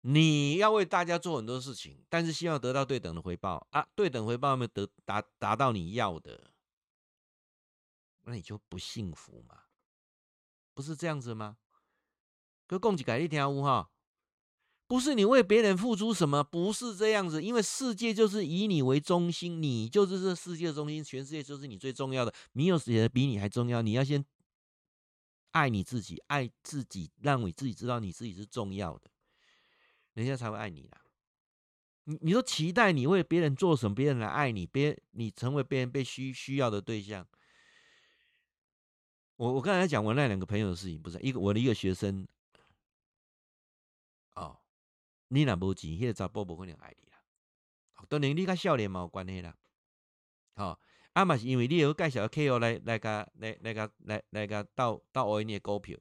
[0.00, 6.50] 你要为大家做很多事情，但是希望得到对等的回报啊，对等回报没有得达达到你要的，
[8.24, 9.62] 那你就不幸福嘛？
[10.74, 11.58] 不是这样子吗？
[12.70, 13.90] 哥，共几改一条五哈，
[14.86, 23.82] 不是你为别人付出什么，不是这样子，因为世界就是以你为中心，你就是这世界的中心，全世界就是你最重要的，没有谁比你还重要。
[23.82, 24.24] 你要先
[25.50, 29.10] 爱你自己，爱自己，让你自己知道你自己是重要的，
[30.12, 31.02] 人家才会爱你啦。
[32.04, 37.26] 你你说期待你为别人做什么，别人来爱你，别你成为别人被需需要的对象。
[39.34, 42.28] 我我刚才讲我那两个朋友的事情，不是一个我的一个学生。
[45.32, 47.22] 你若无钱，迄个查甫无可能爱你啦。
[48.08, 49.56] 当然，你甲少年嘛有关系啦。
[50.54, 50.80] 好，
[51.12, 55.96] 啊嘛是因为你有介绍 KO 来来甲来来甲来来甲到到我你诶股票。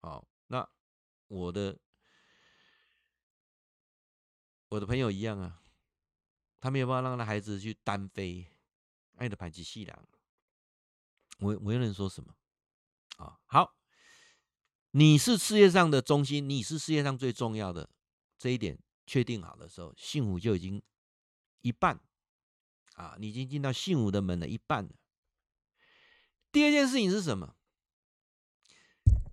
[0.00, 0.68] 好，那
[1.26, 1.76] 我的
[4.68, 5.60] 我的朋友一样啊，
[6.60, 8.46] 他没有办法让他孩子去单飞，
[9.16, 10.08] 爱的排挤细人。
[11.38, 12.36] 我我又能说什么？
[13.16, 13.74] 啊，好。
[14.96, 17.90] 你是世界上的中心，你是世界上最重要的，
[18.38, 20.80] 这一点确定好的时候，幸福就已经
[21.62, 21.98] 一半
[22.94, 24.90] 啊，你已经进到幸福的门的一半了。
[26.52, 27.56] 第二件事情是什么？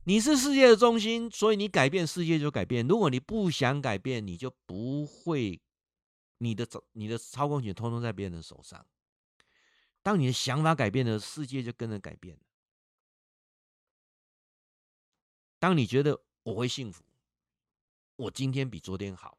[0.06, 2.88] 你是世界的中心，所以你改变世界就改变。
[2.88, 5.62] 如果你不想改变，你就不会，
[6.40, 8.84] 你的你的操控权通通在别人的手上。
[10.02, 12.42] 当你的想法改变了，世界就跟着改变了。
[15.62, 17.04] 当你觉得我会幸福，
[18.16, 19.38] 我今天比昨天好。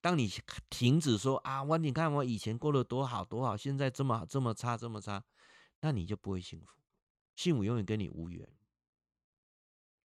[0.00, 0.32] 当你
[0.70, 5.22] 停止说啊，我你看我以前过得多好多好，现在这么这么差这么差，
[5.80, 6.72] 那你就不会幸福。
[7.36, 8.50] 幸福永远跟你无缘。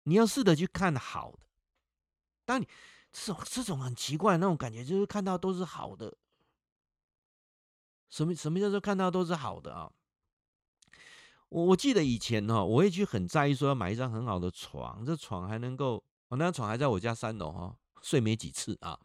[0.02, 1.46] 你要试着去看好的。
[2.44, 2.68] 当你
[3.10, 6.14] 这种这种很奇怪那种感觉，就是看到都是好的。
[8.10, 9.90] 什么什么叫做看到都是好的啊？
[11.54, 18.98] 我我记得以前哈，我会去很在意说要买一张很好的床，这床还能够，我那张床还在我家三楼哈，睡没几次啊，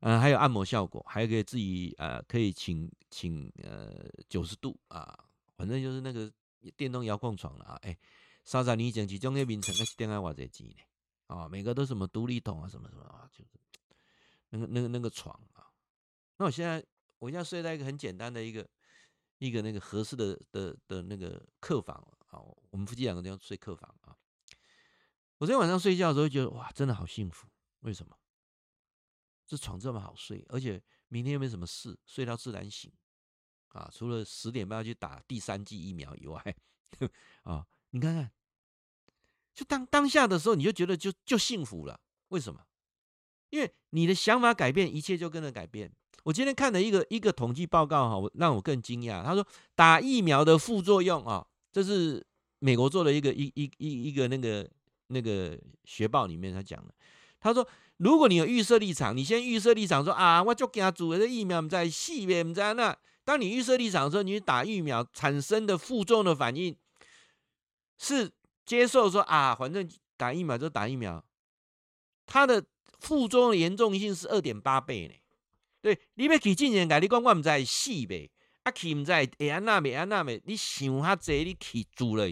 [0.00, 5.16] 嗯，还有按摩效果，还可以自己呃可以请请呃九十度啊，
[5.56, 6.28] 反正就是那个
[6.76, 7.96] 电动遥控床了啊，哎，
[8.44, 13.50] 三十年前其中那名称那是电爱瓦这机呢，啊，每个都什么独立桶啊什么什么啊，就是
[14.50, 15.70] 那个那个那个床啊，
[16.38, 16.84] 那我现在
[17.20, 18.66] 我现在睡在一个很简单的一个。
[19.38, 21.96] 一个那个合适的的的那个客房
[22.28, 24.16] 啊，我们夫妻两个都要睡客房啊。
[25.38, 27.46] 我昨天晚上睡觉的时候觉得哇，真的好幸福。
[27.80, 28.16] 为什么？
[29.46, 32.92] 这床这么好睡，而且明天又没什么事，睡到自然醒
[33.68, 33.88] 啊。
[33.92, 36.56] 除了十点半要去打第三剂疫苗以外，
[37.44, 38.32] 啊，你看看，
[39.54, 42.00] 就当当下的时候，你就觉得就就幸福了。
[42.28, 42.66] 为什么？
[43.50, 45.94] 因为你的想法改变，一切就跟着改变。
[46.26, 49.22] 我今天看了一个一个统计报告哈，我让我更惊讶。
[49.22, 49.46] 他说
[49.76, 52.26] 打疫苗的副作用啊，这是
[52.58, 54.68] 美国做的一个一一一一个那个
[55.06, 56.92] 那个学报里面他讲的。
[57.38, 57.64] 他说，
[57.98, 62.96] 如果你有预设立场，你先预设立场说啊，我就给他组了这疫苗，不在细别不在那。
[63.24, 66.76] 当你预设立场的时候，你打疫苗产生的副作用的反应
[67.98, 68.28] 是
[68.64, 71.24] 接受说啊，反正打疫苗就打疫苗，
[72.26, 72.64] 它的
[72.98, 75.14] 副作用严重性是二点八倍呢。
[75.86, 78.28] 对，你要去进前，甲你讲，我唔知死呗，
[78.64, 82.28] 啊去唔知会安那袂安那呗，你想哈济，你去住了，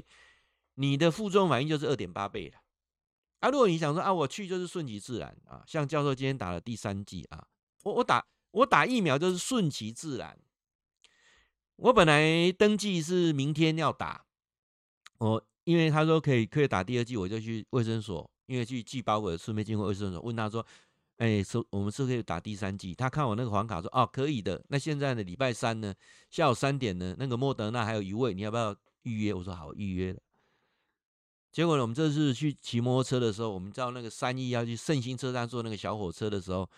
[0.75, 2.57] 你的副作用反应就是二点八倍了。
[3.39, 7.47] 啊，如果你想说啊，我去就是顺其自然啊，像教授今天打了第三剂啊，
[7.85, 10.37] 我我打我打疫苗就是顺其自然。
[11.77, 14.25] 我本来登记是明天要打，
[15.19, 20.67] 我因为他说可以可以打第二剂，我就去卫生所，因为去寄包裹，顺便经过卫生所问他说。
[21.19, 22.95] 哎，说我们是可以打第三剂。
[22.95, 24.63] 他看我那个黄卡说，哦，可以的。
[24.69, 25.95] 那现在呢，礼拜三呢，
[26.29, 29.33] 下午三点呢，那个莫德纳还有一位，你要不要预约？
[29.33, 30.19] 我说好，预约了。
[31.53, 36.69] 结果呢，我们这次去骑摩托车的时候，我们到那个三义要去胜兴车站坐那个小火车的时候，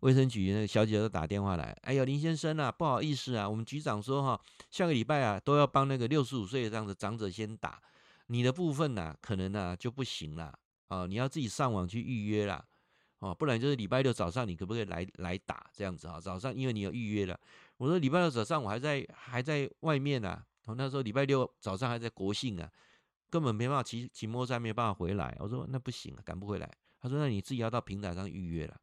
[0.00, 4.38] 卫生局那个小姐就打电话来，哎呦，林先生啊，不好意思啊，我们局长说哈，
[4.70, 7.80] 下个礼拜啊，都要帮那个六十五岁以上的长者先打，
[8.26, 10.52] 你的部分呢、可能呢、就不行了
[10.88, 12.62] 啊，你要自己上网去预约啦。
[13.26, 16.20] 哦，不然就是礼拜六早上，你可不可以来来打这样子啊？
[16.20, 17.38] 早上因为你有预约了，
[17.76, 20.44] 我说礼拜六早上我还在还在外面啊。
[20.66, 22.70] 我那时候礼拜六早上还在国庆啊，
[23.30, 25.36] 根本没办法骑骑摩托车，没办法回来。
[25.38, 26.70] 我说那不行啊，赶不回来。
[27.00, 28.76] 他说那你自己要到平台上预约了。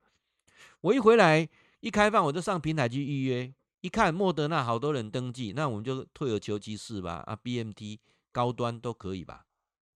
[0.82, 1.48] 我一回来
[1.82, 7.24] 一开放，我就上平台去预约，一看莫德纳好多人登记，那我们就退而求其次吧。
[7.26, 8.00] 啊，BMT
[8.32, 9.46] 高端都可以吧？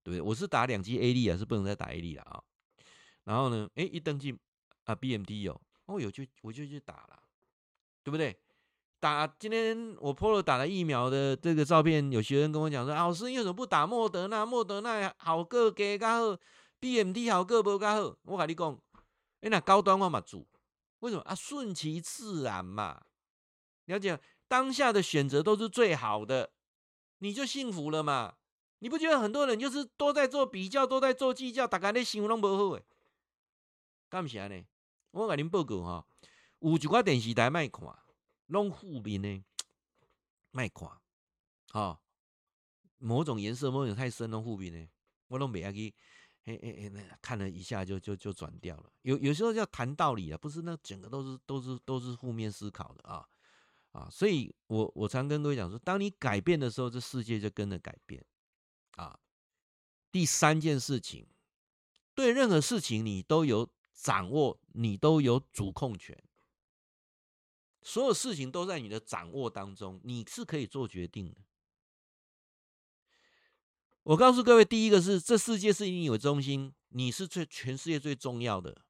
[0.02, 0.20] 对？
[0.20, 2.42] 我是打两剂 A D 啊，是不能再打 A 粒了啊。
[3.28, 3.68] 然后呢？
[3.74, 4.34] 哎，一登记
[4.84, 7.22] 啊，BMT 有哦，有就我就去打了，
[8.02, 8.34] 对不对？
[8.98, 14.46] 打今天我 PO 了打了疫苗的这个照片，有学生跟我讲说：“老师，你为什么不打莫德纳？
[14.46, 16.38] 莫德纳好个给，然后
[16.80, 18.16] ，BMT 效果无较好。
[18.22, 18.80] 我跟你讲，
[19.42, 20.46] 哎，那高端我嘛做，
[21.00, 21.34] 为什么啊？
[21.34, 23.02] 顺其自然嘛。
[23.84, 24.18] 了解，
[24.48, 26.50] 当下的选择都是最好的，
[27.18, 28.36] 你就幸福了嘛。
[28.78, 32.82] 你不觉得很多人就是都在做比较，都在做计较，大家咧想拢无好诶？
[34.08, 34.64] 干啥呢？
[35.10, 36.06] 我甲恁报告哈，
[36.60, 37.82] 有一寡电视台卖看，
[38.46, 39.44] 拢负面呢，
[40.50, 40.88] 卖看，
[41.70, 42.00] 哈，
[42.98, 44.88] 某种颜色某种太深拢负面呢，
[45.28, 45.94] 我拢袂爱去，
[46.44, 48.92] 嘿嘿嘿，看了一下就就就转掉了。
[49.02, 53.28] 有有时候要谈道理啊，不是那整个都是都是都是负面思考的啊
[53.92, 54.08] 啊！
[54.10, 58.24] 所以我我常跟各位讲说，当你改变的时候，这世界就跟着改变。
[58.96, 59.18] 啊，
[60.10, 61.26] 第三件事情，
[62.14, 63.70] 对任何事情你都有
[64.00, 66.16] 掌握，你都有主控权，
[67.82, 71.40] 所有事情都在你的掌握当中，你是可以做决定的。
[74.04, 78.84] 我告诉各位，第一个是这世界是以你为中心，你是最全世界最重要的。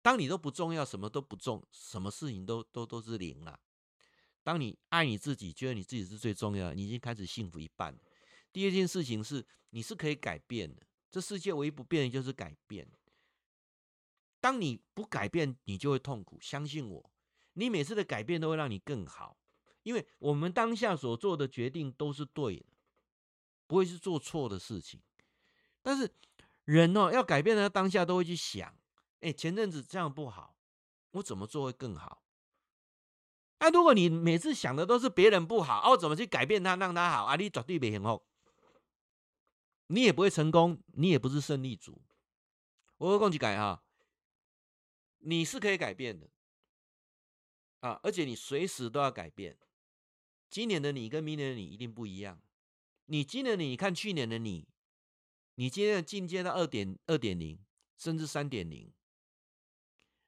[0.00, 3.60] 当你都不重要，什么都不重，什么事情都都都是零了。
[4.42, 7.94] 当你爱你自己，觉得你自己是最重要，你已经开始幸福一半。
[8.52, 10.82] 第二件事情是，你是可以改变的。
[11.10, 12.88] 这世界唯一不变的就是改变。
[14.44, 16.38] 当你不改变，你就会痛苦。
[16.38, 17.10] 相信我，
[17.54, 19.38] 你每次的改变都会让你更好。
[19.84, 22.66] 因为我们当下所做的决定都是对的，
[23.66, 25.00] 不会是做错的事情。
[25.80, 26.14] 但是
[26.66, 28.76] 人哦，要改变的当下都会去想：
[29.20, 30.54] 哎，前阵子这样不好，
[31.12, 32.22] 我怎么做会更好？
[33.60, 37.36] 那如果你每次想的都是别人不好，哦，怎么去改变他，让他好啊？
[37.36, 38.22] 你绝对不幸福。
[39.86, 42.02] 你也不会成功，你也不是胜利组。
[42.98, 43.82] 我会共去改哈，
[45.24, 46.28] 你是可以改变的
[47.80, 49.58] 啊，而且你随时都要改变。
[50.48, 52.40] 今年的你跟明年的你一定不一样。
[53.06, 54.68] 你今年的你看去年的你，
[55.56, 57.58] 你今天进阶到二点二点零，
[57.96, 58.92] 甚至三点零。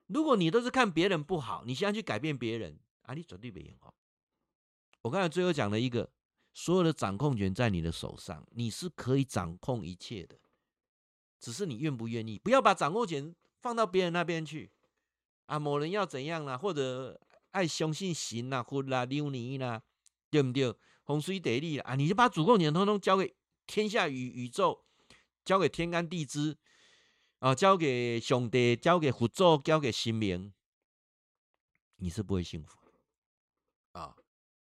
[0.07, 3.95] 如果你都是看别人不好，你现在去改变别人啊，你绝对没用哦。
[5.03, 6.13] 我刚才最后讲了一个。
[6.59, 10.41] 所有的掌控权在你的手上，你是可以掌控一切的，
[11.39, 12.39] 只是你愿不愿意。
[12.39, 14.73] 不要把掌控权放到别人那边去
[15.47, 15.59] 啊！
[15.59, 17.21] 某人要怎样啦，或者
[17.53, 19.83] 爱相信神啦、佛啦、流年啦，
[20.31, 20.75] 对不对？
[21.05, 24.85] 风水地理啊，你就把主控权通通交给天下宇宇宙，
[25.45, 26.59] 交给天干地支
[27.39, 30.53] 啊，交给上帝，交给佛祖，交给神明，
[31.97, 32.77] 你是不会幸福
[33.93, 34.17] 啊，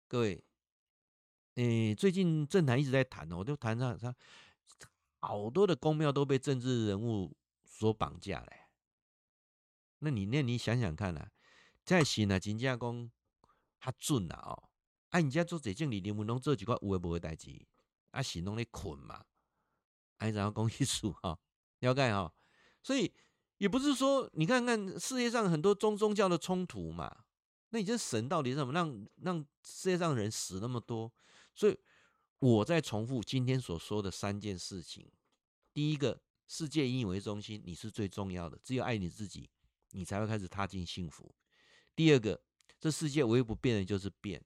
[0.09, 0.45] 各位。
[1.55, 4.13] 诶、欸，最近政坛一直在谈哦，我就谈上上
[5.21, 8.64] 好多的公庙都被政治人物所绑架了。
[10.05, 11.31] 那你那你想想看啊，
[11.85, 13.11] 在神啊，真正讲
[13.81, 14.69] 较准啊哦，
[15.09, 17.51] 啊，人家做这种理念，我拢做几块有诶无诶代志，
[18.11, 19.25] 啊，神拢咧困嘛，
[20.19, 21.39] 啊，然后讲艺术哈，
[21.81, 22.33] 了解哈，
[22.83, 23.13] 所以
[23.59, 27.25] 也不是说你看看世界上很多宗宗教的冲突嘛，
[27.71, 31.11] 那你这神到底是什么让让世界上人死那么多？
[31.55, 31.79] 所以，
[32.41, 35.11] 我在重复今天所说的三件事情：
[35.73, 39.49] 第一个，世界以你为中心，你是最重要的，只有爱你自己，
[39.95, 41.33] 你才会开始踏进幸福；
[41.95, 42.43] 第二个，
[42.79, 44.45] 这世界唯一不变的就是变。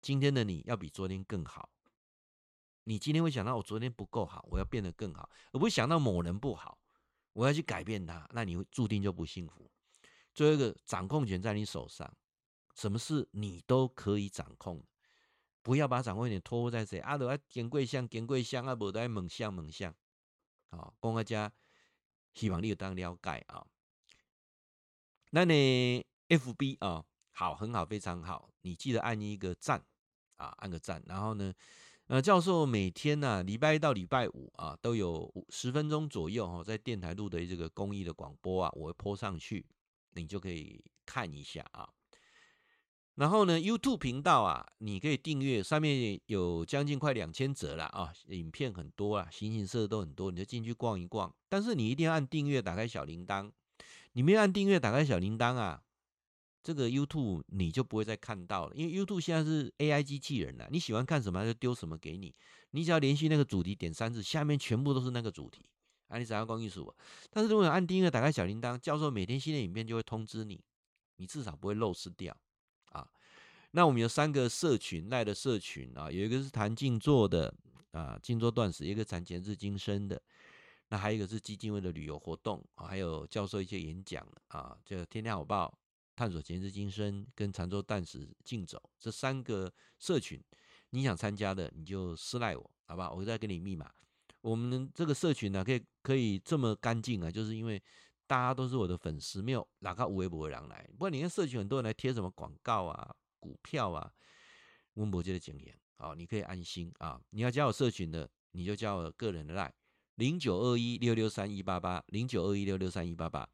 [0.00, 1.70] 今天的你要比昨天更好。
[2.84, 6.78] 你今天会想到我昨天不够好，我要变得更好，而不会想到某人不好，
[7.32, 9.70] 我要去改变他，那你会注定就不幸福。
[10.32, 12.16] 最后一个，掌控权在你手上，
[12.74, 14.84] 什么事你都可以掌控。
[15.62, 17.18] 不要把掌控权托付在谁啊？
[17.18, 18.74] 都要见贵相，见贵相啊！
[18.74, 19.92] 无得猛相，猛相。
[20.70, 21.52] 好，公阿家
[22.34, 23.66] 希望你有当了解啊。
[25.36, 28.48] 那你 FB 啊，好，很好，非常好。
[28.62, 29.84] 你记得按一个赞
[30.36, 31.02] 啊，按个赞。
[31.04, 31.52] 然后呢，
[32.06, 39.66] 呃，教授每天呢、啊，礼拜一到礼拜五啊，都有十分钟左右哈，在电台录的这个公益的广播啊，我会 po 上去，
[40.12, 41.86] 你就可以看一下啊。
[43.16, 51.30] 然后呢，YouTube 频道啊，你可以订阅，上面有将近快两千则了啊，影片很多啊，形形色色都很多，你就进去逛一逛。
[51.50, 53.52] 但是你一定要按订阅，打开小铃铛。
[54.16, 55.82] 你没有按订阅，打开小铃铛啊，
[56.62, 62.34] 这个 YouTube 你就不会再看到了，因为 YouTube 现在是 AI 机器人了，你喜欢看什么就丢什么给你，
[62.70, 65.68] 你只要连续那个主题点三次，下面全部都是那个主题。
[66.08, 66.90] 啊，你只要光艺术。
[67.30, 70.58] 但是如果你按订阅，打开小铃铛，教授每天新的影片就会通知你，
[71.16, 72.34] 你至少不会漏失掉
[72.92, 73.06] 啊。
[73.72, 77.54] 那我们有三个社群赖的社群啊，有一个是谈静坐的
[77.90, 80.22] 啊，静坐断食；一个谈前世今生的，
[80.88, 85.76] 那还有一个是基金会的旅游活动，还有教授一些演讲啊，就天天好报
[86.14, 90.42] 探索前世今生跟禅坐断食静走这三个社群，
[90.90, 93.12] 你想参加的你就私赖我，好不好？
[93.12, 93.92] 我再给你密码，
[94.40, 97.82] 我们这个社群呢、可以可以这么干净啊，就是因为
[98.26, 100.88] 大家都是我的粉丝，没有哪个无微博人来。
[100.92, 104.10] 不过你看社群很多人来贴什么广告啊、股票啊，
[104.94, 107.20] 温博杰的经验，好，你可以安心啊。
[107.30, 109.72] 你要加我社群的，你就加我个人的 line
[110.16, 113.48] 零九二一六六三一八八零九二一六六三一八八。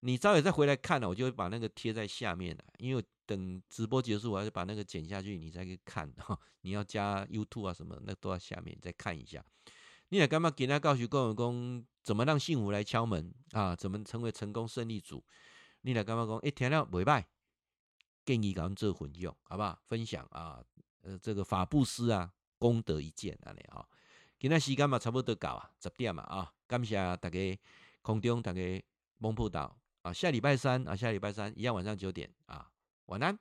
[0.00, 6.12] 你稍微再回来看了，我就会把那个贴在下面了，因为等直播结束，我要把那个剪下去，你才可以看。
[6.62, 9.44] 你要加 YouTube 啊什么，那都在下面再看一下。
[10.08, 13.74] 你也干嘛给他告诉各位公，怎么让幸福来敲门啊？
[13.74, 15.24] 怎么成为成功胜利组？
[15.82, 16.36] 你来干嘛讲？
[16.38, 17.24] 哎，听了未歹，
[18.24, 19.78] 建议咱们做分享，好不好？
[19.86, 20.62] 分享啊，
[21.02, 23.86] 呃，这个法布斯啊，功德一件啊，你啊，
[24.42, 27.60] 今仔时间嘛差不多到啊，十点嘛啊，感谢大家
[28.00, 28.84] 空中大家
[29.18, 29.72] 蒙铺到。
[30.02, 32.68] 啊，下礼拜三啊，下礼拜三一样晚上九点啊，
[33.06, 33.38] 晚安。